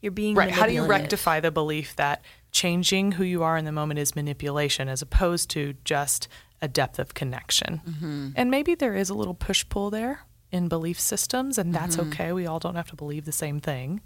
[0.00, 0.50] You're being Right.
[0.50, 4.16] How do you rectify the belief that changing who you are in the moment is
[4.16, 6.28] manipulation as opposed to just
[6.62, 7.80] a depth of connection?
[7.86, 8.28] Mm-hmm.
[8.36, 10.20] And maybe there is a little push pull there
[10.50, 12.08] in belief systems, and that's mm-hmm.
[12.10, 12.32] okay.
[12.32, 14.00] We all don't have to believe the same thing,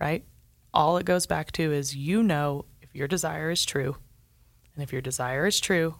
[0.00, 0.24] right?
[0.72, 3.96] All it goes back to is you know if your desire is true,
[4.74, 5.96] and if your desire is true,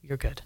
[0.00, 0.42] you're good.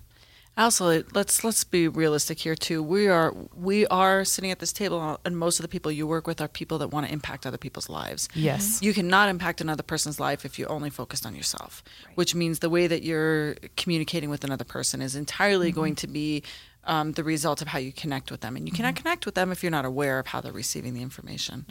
[0.60, 2.82] Also, let's let's be realistic here too.
[2.82, 6.26] We are we are sitting at this table, and most of the people you work
[6.26, 8.28] with are people that want to impact other people's lives.
[8.34, 8.76] Yes.
[8.76, 8.84] Mm-hmm.
[8.84, 11.82] You cannot impact another person's life if you only focused on yourself,
[12.14, 15.80] which means the way that you're communicating with another person is entirely mm-hmm.
[15.80, 16.42] going to be
[16.84, 18.56] um, the result of how you connect with them.
[18.56, 19.02] And you cannot mm-hmm.
[19.02, 21.66] connect with them if you're not aware of how they're receiving the information.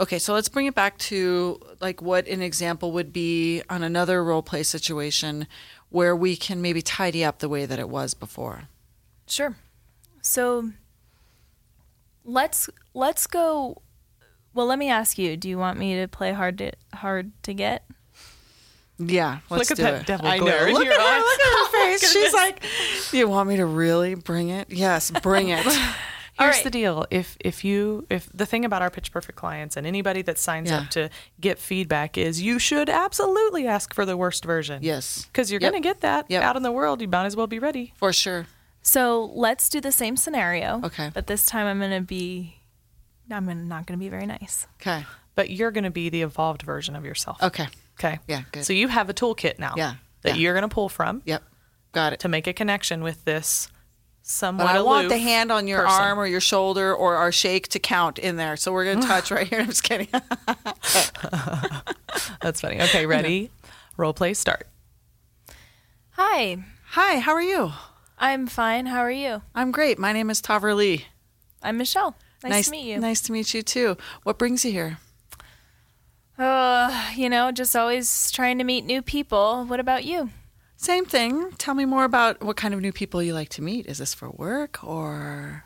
[0.00, 4.22] Okay, so let's bring it back to like what an example would be on another
[4.24, 5.46] role play situation
[5.92, 8.68] where we can maybe tidy up the way that it was before.
[9.26, 9.56] Sure.
[10.22, 10.70] So
[12.24, 13.82] let's let's go.
[14.54, 15.36] Well, let me ask you.
[15.36, 17.84] Do you want me to play hard to hard to get?
[18.98, 20.06] Yeah, let's Look at do that it.
[20.06, 20.44] devil I know.
[20.44, 22.12] glare in Look at her, look at her face.
[22.12, 22.62] She's like,
[23.12, 24.70] "You want me to really bring it?
[24.70, 25.66] Yes, bring it."
[26.42, 26.64] Here's right.
[26.64, 30.22] the deal: if if you if the thing about our Pitch Perfect clients and anybody
[30.22, 30.78] that signs Yeah.
[30.80, 34.82] up to get feedback is you should absolutely ask for the worst version.
[34.82, 35.26] Yes.
[35.26, 35.72] because you're Yep.
[35.72, 36.42] going to get that Yep.
[36.42, 37.00] out in the world.
[37.00, 37.92] You might as well be ready.
[37.96, 38.46] For sure.
[38.82, 40.80] So let's do the same scenario.
[40.84, 41.10] Okay.
[41.14, 42.56] But this time I'm going to be,
[43.30, 44.66] I'm not going to be very nice.
[44.80, 45.04] Okay.
[45.34, 47.42] But you're going to be the evolved version of yourself.
[47.42, 47.68] Okay.
[47.98, 48.18] Okay.
[48.26, 48.64] Yeah, good.
[48.64, 49.74] So you have a toolkit now.
[49.76, 50.34] Yeah, That yeah.
[50.42, 51.42] you're going to pull from Yep.
[51.92, 52.20] Got it.
[52.20, 53.68] to make a connection with this
[54.32, 56.00] somewhat But I want the hand on your person.
[56.02, 58.56] arm or your shoulder or our shake to count in there.
[58.56, 59.60] So we're going to touch right here.
[59.60, 60.08] I'm just kidding.
[62.40, 62.80] That's funny.
[62.82, 63.50] Okay, ready?
[63.96, 64.66] Role play start.
[66.12, 66.58] Hi,
[66.90, 67.72] Hi, how are you?
[68.18, 68.84] I'm fine.
[68.86, 69.40] How are you?
[69.54, 69.98] I'm great.
[69.98, 71.06] My name is Taverly.
[71.62, 72.14] I'm Michelle.
[72.44, 72.98] Nice, to meet you.
[72.98, 73.96] Nice to meet you too.
[74.24, 74.98] What brings you here?
[76.38, 79.64] Uh, you know, just always trying to meet new people.
[79.64, 80.28] What about you?
[80.82, 81.52] Same thing.
[81.58, 83.86] Tell me more about what kind of new people you like to meet.
[83.86, 85.64] Is this for work or?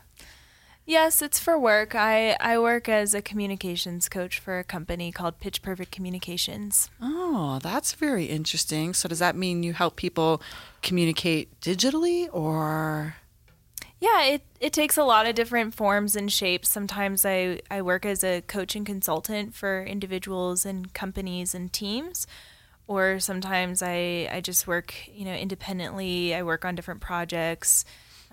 [0.85, 1.95] Yes, it's for work.
[1.95, 6.91] I, I work as a communications coach for a company called Pitch Perfect Communications.
[7.01, 8.93] Oh, that's very interesting.
[8.93, 10.39] So does that mean you help people
[10.83, 13.15] communicate digitally or?
[13.99, 16.69] Yeah, it, it takes a lot of different forms and shapes.
[16.69, 22.27] Sometimes I, I work as a coach and consultant for individuals and companies and teams.
[22.87, 26.33] Or sometimes I, I just work, you know, independently.
[26.33, 27.83] I work on different projects.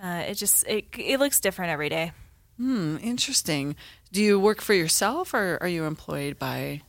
[0.03, 2.13] Uh, it just it, it looks different every day.
[2.57, 3.75] Hmm, interesting.
[4.13, 6.83] Do you work for yourself or are you employed by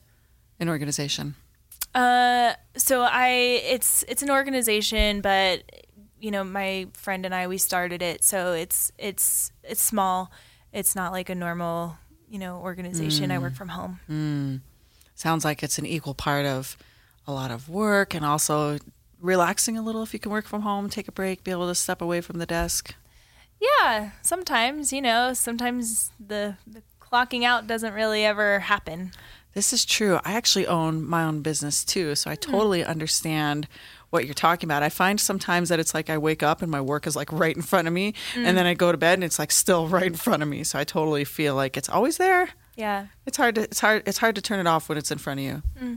[0.59, 1.35] an organization?
[1.95, 3.29] Uh, so I
[3.63, 5.63] it's it's an organization, but
[6.19, 10.31] you know my friend and I we started it, so it's it's it's small.
[10.73, 11.97] It's not like a normal
[12.29, 13.31] you know organization.
[13.31, 14.61] I work from home.
[15.15, 16.77] Sounds like it's an equal part of
[17.27, 18.77] a lot of work and also
[19.19, 21.75] relaxing a little if you can work from home, take a break, be able to
[21.75, 22.95] step away from the desk.
[23.59, 29.11] Yeah, sometimes you know sometimes the, the clocking out doesn't really ever happen.
[29.53, 30.19] This is true.
[30.25, 32.51] I actually own my own business too, so I hmm.
[32.51, 33.67] totally understand
[34.09, 34.83] what you're talking about.
[34.83, 37.55] I find sometimes that it's like I wake up and my work is like right
[37.55, 38.55] in front of me, and hmm.
[38.55, 40.63] then I go to bed and it's like still right in front of me.
[40.63, 42.49] So I totally feel like it's always there.
[42.75, 43.07] Yeah.
[43.25, 45.39] It's hard to it's hard it's hard to turn it off when it's in front
[45.39, 45.63] of you.
[45.79, 45.95] Hmm.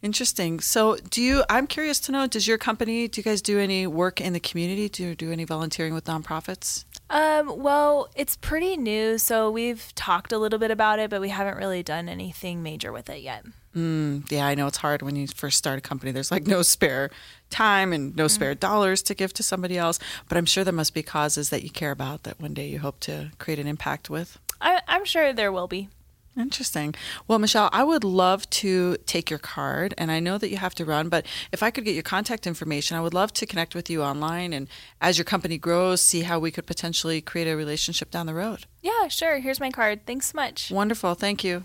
[0.00, 0.60] Interesting.
[0.60, 1.42] So, do you?
[1.50, 2.26] I'm curious to know.
[2.26, 3.08] Does your company?
[3.08, 4.88] Do you guys do any work in the community?
[4.88, 6.84] Do you do any volunteering with nonprofits?
[7.10, 11.30] Um, well, it's pretty new, so we've talked a little bit about it, but we
[11.30, 13.44] haven't really done anything major with it yet.
[13.74, 16.12] Mm, yeah, I know it's hard when you first start a company.
[16.12, 17.10] There's like no spare
[17.50, 19.98] time and no spare dollars to give to somebody else.
[20.28, 22.78] But I'm sure there must be causes that you care about that one day you
[22.78, 24.38] hope to create an impact with.
[24.60, 25.88] I, I'm sure there will be.
[26.36, 26.94] Interesting.
[27.26, 30.74] Well, Michelle, I would love to take your card, and I know that you have
[30.76, 33.74] to run, but if I could get your contact information, I would love to connect
[33.74, 34.68] with you online and
[35.00, 38.66] as your company grows, see how we could potentially create a relationship down the road.
[38.82, 39.38] Yeah, sure.
[39.38, 40.06] Here's my card.
[40.06, 40.70] Thanks so much.
[40.70, 41.14] Wonderful.
[41.14, 41.64] Thank you.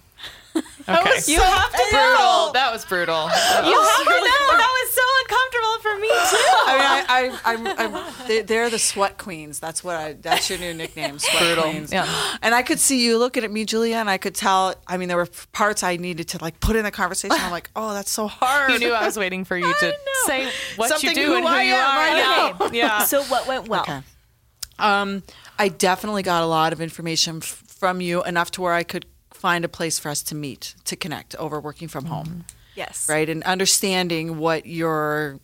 [0.85, 1.19] Okay.
[1.27, 2.51] You have to brutal.
[2.51, 3.23] That was brutal.
[3.23, 4.57] You have to know.
[4.57, 6.45] That was so uncomfortable for me too.
[6.67, 9.59] I mean, I, I, I'm, I'm, they, they're the sweat queens.
[9.61, 10.13] That's what I.
[10.13, 11.63] That's your new nickname, sweat Brutal.
[11.71, 11.91] queens.
[11.93, 12.05] Yeah.
[12.41, 14.75] And I could see you looking at me, Julia, and I could tell.
[14.85, 17.37] I mean, there were parts I needed to like put in the conversation.
[17.39, 18.73] I'm like, oh, that's so hard.
[18.73, 19.93] You knew I was waiting for you to
[20.25, 22.59] say what Something you do who and who I you am, are.
[22.59, 22.69] I Yeah.
[22.73, 23.03] yeah.
[23.05, 23.83] So what went well?
[23.83, 24.01] Okay.
[24.79, 25.23] Um,
[25.57, 29.05] I definitely got a lot of information f- from you, enough to where I could
[29.35, 33.07] find a place for us to meet, to connect over working from home, Yes.
[33.09, 33.27] right?
[33.29, 35.39] And understanding what you're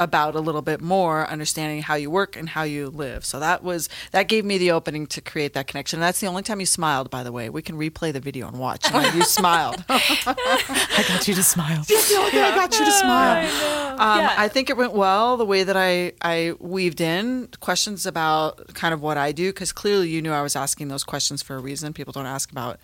[0.00, 3.24] about a little bit more, understanding how you work and how you live.
[3.24, 5.96] So that was that gave me the opening to create that connection.
[5.98, 7.50] And that's the only time you smiled, by the way.
[7.50, 8.88] We can replay the video and watch.
[8.92, 9.84] And you smiled.
[9.88, 11.78] I got you to smile.
[11.88, 13.44] That's the only thing I got you to smile.
[14.00, 14.34] Um, Yeah.
[14.38, 18.94] I think it went well the way that I, I weaved in questions about kind
[18.94, 21.58] of what I do because clearly you knew I was asking those questions for a
[21.58, 21.92] reason.
[21.92, 22.78] People don't ask about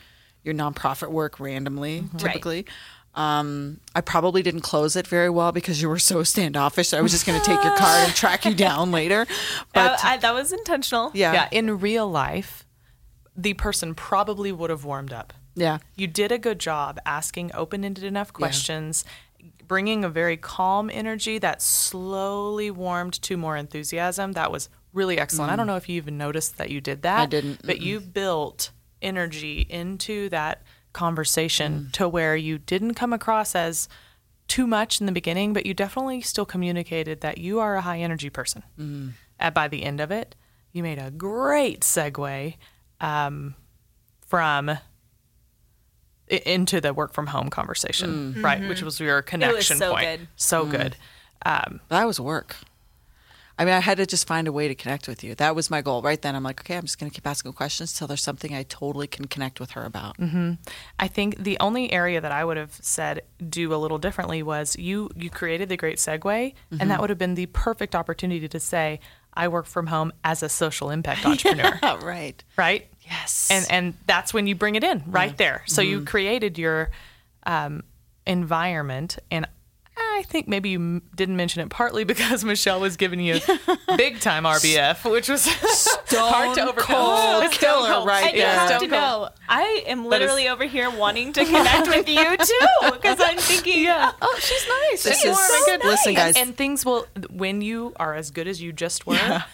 [0.44, 2.66] your nonprofit work randomly, typically.
[3.14, 6.92] Um, I probably didn't close it very well because you were so standoffish.
[6.92, 9.24] I was just going to take your card and track you down later.
[9.72, 11.12] But That, I, that was intentional.
[11.14, 11.48] yeah, Yeah.
[11.52, 12.66] In real life,
[13.36, 15.32] the person probably would have warmed up.
[15.54, 19.04] yeah, You did a good job asking open ended enough questions,
[19.66, 24.32] bringing a very calm energy that slowly warmed to more enthusiasm.
[24.32, 25.52] That was really excellent.
[25.52, 27.18] I don't know if you even noticed that you did that.
[27.18, 27.22] Mm.
[27.22, 27.60] I didn't.
[27.64, 28.70] But you built
[29.02, 31.92] energy into that conversation Mm.
[31.92, 33.88] to where you didn't come across as
[34.46, 37.98] too much in the beginning, but you definitely still communicated that you are a high
[38.00, 38.62] energy person.
[38.78, 39.12] Mm.
[39.40, 40.34] And by the end of it,
[40.72, 42.54] you made a great segue
[43.00, 43.54] um,
[44.26, 44.78] from
[46.28, 48.66] into the work from home conversation, right?
[48.68, 50.04] Which was your connection so point.
[50.20, 50.28] good.
[50.36, 50.96] So good.
[51.44, 52.56] Um, that was work.
[53.58, 55.34] I mean, I had to just find a way to connect with you.
[55.36, 56.34] That was my goal right then.
[56.34, 59.06] I'm like, okay, I'm just going to keep asking questions till there's something I totally
[59.06, 60.18] can connect with her about.
[60.18, 60.54] Mm-hmm.
[60.98, 64.76] I think the only area that I would have said do a little differently was
[64.76, 66.76] you you created the great segue, mm-hmm.
[66.80, 68.98] and that would have been the perfect opportunity to say,
[69.32, 71.78] I work from home as a social impact entrepreneur.
[71.82, 72.42] yeah, right.
[72.56, 72.88] Right.
[73.02, 73.48] Yes.
[73.50, 75.36] And and that's when you bring it in right yeah.
[75.36, 75.62] there.
[75.66, 75.90] So mm-hmm.
[75.90, 76.90] you created your
[77.46, 77.84] um,
[78.26, 79.46] environment, and
[79.96, 83.40] I think maybe you didn't mention it partly because Michelle was giving you
[83.96, 85.46] big time RBF, which was
[86.10, 87.50] hard to overcome.
[87.50, 88.28] killer, right?
[88.28, 88.64] And yeah.
[88.64, 92.92] you have to know, I am literally over here wanting to connect with you too
[92.92, 94.12] because I'm thinking, yeah.
[94.20, 95.02] oh, she's nice.
[95.02, 95.84] This she's is so nice.
[95.84, 99.14] Listen, guys, and, and, things will when you are as good as you just were.
[99.14, 99.44] Yeah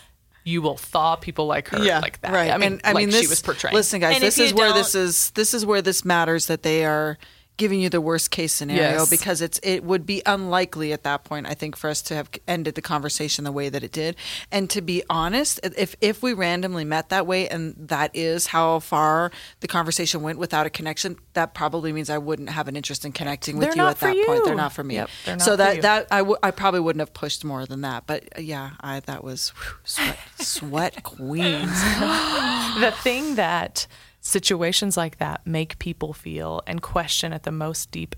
[0.42, 2.32] you will thaw people like her yeah, like that.
[2.32, 2.50] Right.
[2.50, 3.74] I mean, and, I like mean, this, she was portraying.
[3.74, 5.30] Listen, guys, and this is where this is.
[5.32, 7.18] This is where this matters that they are
[7.60, 9.10] giving you the worst case scenario yes.
[9.10, 12.30] because it's it would be unlikely at that point I think for us to have
[12.48, 14.16] ended the conversation the way that it did
[14.50, 18.78] and to be honest if if we randomly met that way and that is how
[18.78, 19.30] far
[19.60, 23.12] the conversation went without a connection that probably means I wouldn't have an interest in
[23.12, 24.24] connecting with They're you at that you.
[24.24, 25.82] point they're not for me yep, not so that you.
[25.82, 29.00] that I, w- I probably wouldn't have pushed more than that but uh, yeah I
[29.00, 31.78] that was whew, sweat sweat queens
[32.80, 33.86] the thing that
[34.30, 38.14] situations like that make people feel and question at the most deep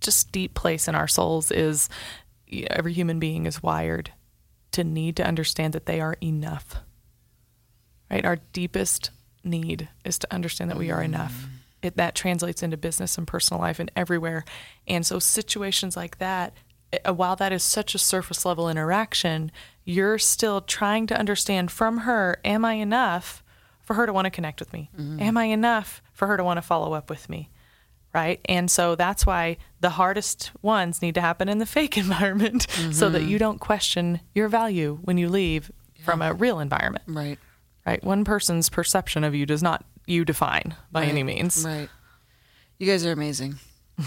[0.00, 1.88] just deep place in our souls is
[2.68, 4.12] every human being is wired
[4.70, 6.76] to need to understand that they are enough.
[8.08, 8.24] Right?
[8.24, 9.10] Our deepest
[9.42, 11.46] need is to understand that we are enough.
[11.82, 14.44] It, that translates into business and personal life and everywhere.
[14.86, 16.52] And so situations like that,
[16.92, 19.50] eh, while that is such a surface level interaction,
[19.84, 23.42] you're still trying to understand from her, am I enough
[23.88, 24.90] for her to want to connect with me?
[24.94, 25.22] Mm-hmm.
[25.22, 27.48] Am I enough for her to want to follow up with me?
[28.14, 28.40] right?
[28.46, 32.92] And so that's why the hardest ones need to happen in the fake environment mm-hmm.
[32.92, 33.28] so that mm-hmm.
[33.28, 36.04] you don't question your value when you leave yeah.
[36.04, 37.04] from a real environment.
[37.06, 37.38] Right.
[37.86, 38.02] Right.
[38.02, 41.10] One person's perception of you does not you define by right.
[41.10, 41.64] any means.
[41.64, 41.88] Right.
[42.78, 43.56] You guys are amazing.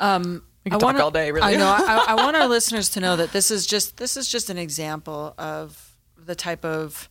[0.00, 1.30] Um, we can I talk wanna, all day.
[1.30, 1.68] Really, I know.
[1.68, 4.58] I, I want our listeners to know that this is just this is just an
[4.58, 7.08] example of the type of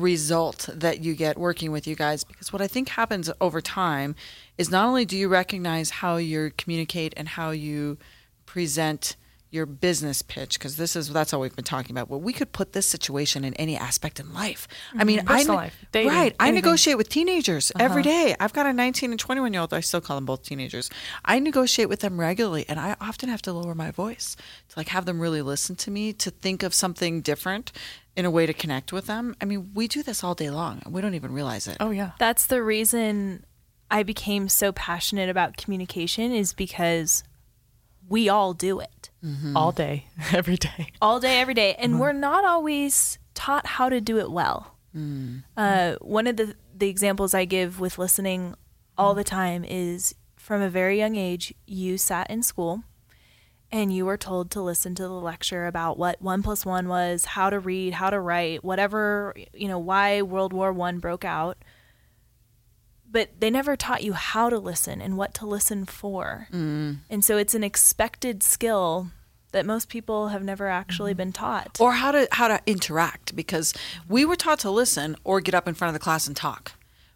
[0.00, 4.14] result that you get working with you guys because what I think happens over time
[4.58, 7.98] is not only do you recognize how you communicate and how you
[8.46, 9.16] present
[9.54, 12.10] your business pitch because this is that's all we've been talking about.
[12.10, 14.66] Well, we could put this situation in any aspect in life.
[14.90, 15.00] Mm-hmm.
[15.00, 16.16] I mean, Personal I life, dating, right.
[16.18, 16.36] Anything.
[16.40, 17.84] I negotiate with teenagers uh-huh.
[17.84, 18.34] every day.
[18.40, 19.72] I've got a 19 and 21 year old.
[19.72, 20.90] I still call them both teenagers.
[21.24, 24.36] I negotiate with them regularly, and I often have to lower my voice
[24.70, 27.70] to like have them really listen to me to think of something different
[28.16, 29.36] in a way to connect with them.
[29.40, 31.76] I mean, we do this all day long, and we don't even realize it.
[31.78, 33.44] Oh yeah, that's the reason
[33.90, 37.22] I became so passionate about communication is because
[38.08, 39.56] we all do it mm-hmm.
[39.56, 42.00] all day, every day, all day, every day, and mm-hmm.
[42.00, 44.76] we're not always taught how to do it well.
[44.96, 45.38] Mm-hmm.
[45.56, 48.54] Uh, one of the the examples I give with listening
[48.98, 52.84] all the time is from a very young age, you sat in school
[53.72, 57.24] and you were told to listen to the lecture about what one plus one was,
[57.24, 61.58] how to read, how to write, whatever, you know, why World War One broke out
[63.14, 66.48] but they never taught you how to listen and what to listen for.
[66.52, 66.96] Mm.
[67.08, 69.12] And so it's an expected skill
[69.52, 71.18] that most people have never actually mm-hmm.
[71.18, 71.80] been taught.
[71.80, 73.72] Or how to how to interact because
[74.08, 76.72] we were taught to listen or get up in front of the class and talk.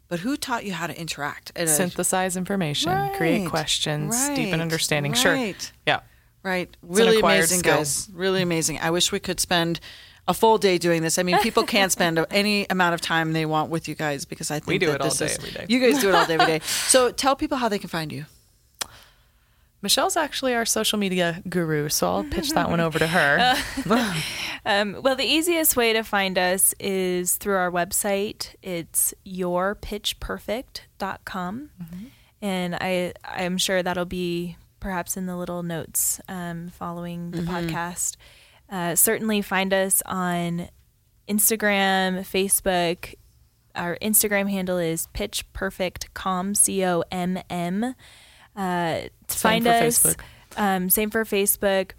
[0.07, 1.51] But who taught you how to interact?
[1.67, 5.13] Synthesize information, right, create questions, right, deepen understanding.
[5.13, 5.19] Right.
[5.61, 5.73] Sure.
[5.85, 6.01] Yeah.
[6.45, 6.75] Right.
[6.81, 7.79] Really amazing, skill.
[7.79, 8.09] guys.
[8.15, 8.79] Really amazing.
[8.79, 9.81] I wish we could spend
[10.29, 11.19] a full day doing this.
[11.19, 14.51] I mean, people can't spend any amount of time they want with you guys because
[14.51, 15.65] I think we do it all day is, every day.
[15.69, 16.61] You guys do it all day every day.
[16.89, 18.27] So tell people how they can find you.
[19.81, 23.55] Michelle's actually our social media guru, so I'll pitch that one over to her.
[23.89, 24.21] Uh,
[24.67, 28.55] um, well, the easiest way to find us is through our website.
[28.63, 31.71] It's yourpitchperfect.com.
[31.83, 32.05] Mm-hmm.
[32.43, 37.55] And I, I'm sure that'll be perhaps in the little notes um, following the mm-hmm.
[37.55, 38.17] podcast.
[38.71, 40.69] Uh, certainly find us on
[41.29, 43.15] Instagram, Facebook.
[43.75, 47.95] Our Instagram handle is Pitch Perfect Com C O M M.
[48.57, 50.17] Uh, find us.
[50.57, 51.93] Um, same for Facebook.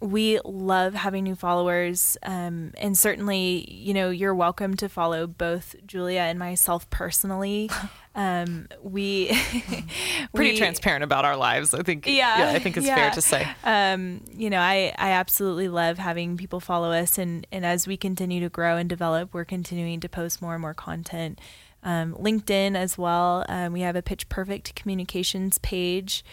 [0.00, 5.74] We love having new followers, um, and certainly, you know, you're welcome to follow both
[5.86, 7.70] Julia and myself personally.
[8.16, 9.26] Um, we
[10.34, 11.74] pretty we, transparent about our lives.
[11.74, 12.06] I think.
[12.06, 12.94] Yeah, yeah I think it's yeah.
[12.94, 13.46] fair to say.
[13.62, 17.98] Um, you know, I I absolutely love having people follow us, and and as we
[17.98, 21.38] continue to grow and develop, we're continuing to post more and more content.
[21.82, 23.44] Um, LinkedIn as well.
[23.50, 26.24] Um, we have a Pitch Perfect Communications page.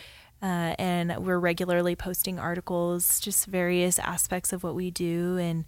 [0.44, 5.64] Uh, and we're regularly posting articles, just various aspects of what we do, and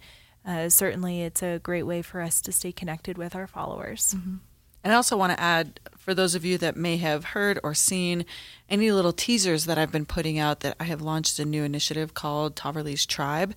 [0.45, 4.15] uh, certainly it's a great way for us to stay connected with our followers.
[4.17, 4.35] Mm-hmm.
[4.83, 7.73] And I also want to add for those of you that may have heard or
[7.73, 8.23] seen
[8.69, 12.13] any little teasers that I've been putting out that I have launched a new initiative
[12.13, 13.55] called Taverly's Tribe,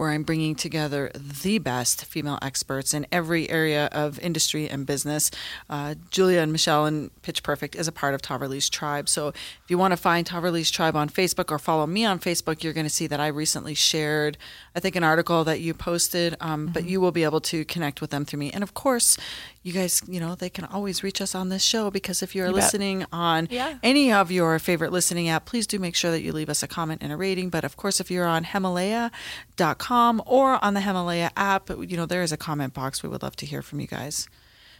[0.00, 5.30] where I'm bringing together the best female experts in every area of industry and business.
[5.68, 9.10] Uh, Julia and Michelle and Pitch Perfect is a part of Taverly's Tribe.
[9.10, 12.62] So if you want to find Taverly's Tribe on Facebook or follow me on Facebook,
[12.62, 14.38] you're going to see that I recently shared,
[14.74, 16.72] I think, an article that you posted, um, mm-hmm.
[16.72, 18.50] but you will be able to connect with them through me.
[18.52, 19.18] And of course,
[19.62, 22.46] you guys, you know, they can always reach us on this show because if you're
[22.46, 23.76] you listening on yeah.
[23.82, 26.66] any of your favorite listening app, please do make sure that you leave us a
[26.66, 27.50] comment and a rating.
[27.50, 32.22] But of course, if you're on Himalaya.com or on the Himalaya app, you know, there
[32.22, 33.02] is a comment box.
[33.02, 34.28] We would love to hear from you guys.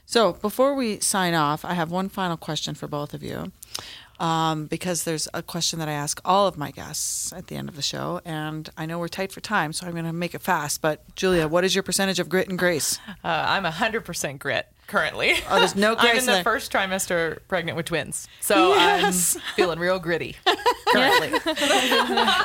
[0.06, 3.52] So before we sign off, I have one final question for both of you.
[4.18, 7.70] Um, because there's a question that I ask all of my guests at the end
[7.70, 10.34] of the show, and I know we're tight for time, so I'm going to make
[10.34, 10.82] it fast.
[10.82, 12.98] But Julia, what is your percentage of grit and grace?
[13.24, 15.34] Uh, I'm 100% grit currently.
[15.48, 18.28] Oh, there's no I'm in the first trimester pregnant with twins.
[18.40, 19.36] So yes.
[19.36, 20.36] I'm feeling real gritty
[20.88, 21.28] currently.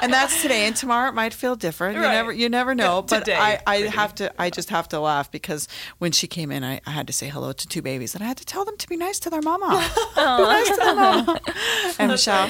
[0.02, 0.68] and that's today.
[0.68, 1.98] And tomorrow it might feel different.
[1.98, 2.04] Right.
[2.04, 3.02] You never you never know.
[3.02, 5.68] But today, I, I have to I just have to laugh because
[5.98, 8.28] when she came in I, I had to say hello to two babies and I
[8.28, 9.66] had to tell them to be nice to their mama.
[10.16, 11.42] be nice to their mama.
[12.00, 12.50] and Michelle.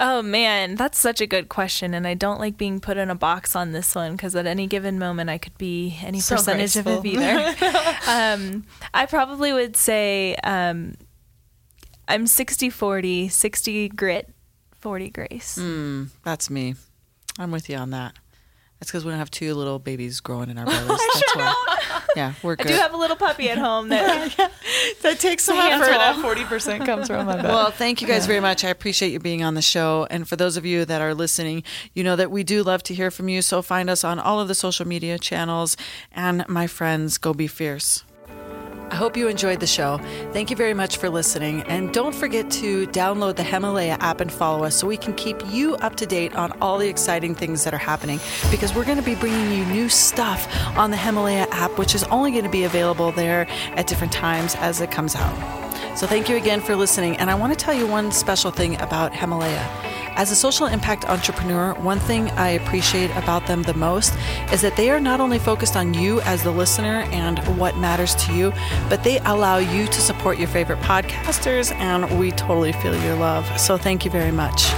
[0.00, 3.16] Oh man, that's such a good question, and I don't like being put in a
[3.16, 6.74] box on this one because at any given moment I could be any so percentage
[6.74, 6.98] graceful.
[6.98, 7.56] of it either.
[8.08, 10.94] um, I probably would say um,
[12.06, 14.32] I'm 60 40, 60 grit,
[14.80, 15.58] 40 grace.
[15.60, 16.76] Mm, that's me.
[17.38, 18.14] I'm with you on that.
[18.78, 20.88] That's because we don't have two little babies growing in our bellies.
[20.88, 22.02] That's sure why.
[22.14, 22.68] Yeah, we're good.
[22.68, 24.34] I do have a little puppy at home that
[25.02, 25.86] that takes some effort.
[25.86, 27.48] That forty percent comes from my belly.
[27.48, 28.64] Well, thank you guys very much.
[28.64, 30.06] I appreciate you being on the show.
[30.10, 32.94] And for those of you that are listening, you know that we do love to
[32.94, 33.42] hear from you.
[33.42, 35.76] So find us on all of the social media channels.
[36.12, 38.04] And my friends, go be fierce.
[38.90, 39.98] I hope you enjoyed the show.
[40.32, 41.62] Thank you very much for listening.
[41.64, 45.36] And don't forget to download the Himalaya app and follow us so we can keep
[45.50, 48.18] you up to date on all the exciting things that are happening
[48.50, 52.02] because we're going to be bringing you new stuff on the Himalaya app, which is
[52.04, 55.67] only going to be available there at different times as it comes out.
[55.98, 57.16] So thank you again for listening.
[57.16, 59.66] And I want to tell you one special thing about Himalaya.
[60.14, 64.14] As a social impact entrepreneur, one thing I appreciate about them the most
[64.52, 68.14] is that they are not only focused on you as the listener and what matters
[68.14, 68.52] to you,
[68.88, 73.44] but they allow you to support your favorite podcasters, and we totally feel your love.
[73.58, 74.72] So thank you very much.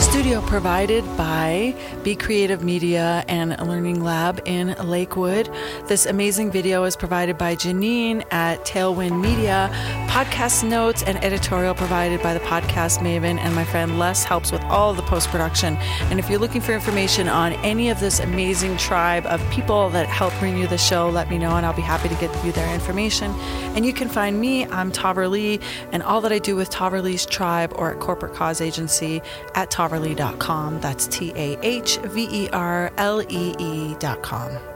[0.00, 5.48] Studio provided by Be Creative Media and Learning Lab in Lakewood.
[5.86, 9.70] This amazing video is provided by Janine at Tailwind Media.
[10.08, 14.62] Podcast notes and editorial provided by the podcast Maven, and my friend Les helps with
[14.64, 15.76] all the post production.
[16.10, 20.08] And if you're looking for information on any of this amazing tribe of people that
[20.08, 22.52] help bring you the show, let me know, and I'll be happy to get you
[22.52, 23.30] their information.
[23.74, 27.72] And you can find me, I'm Tahverlee, and all that I do with Tahverlee's Tribe
[27.76, 29.22] or at Corporate Cause Agency
[29.54, 30.80] at tahverlee.com.
[30.80, 34.71] That's T A H V E R L E E.com.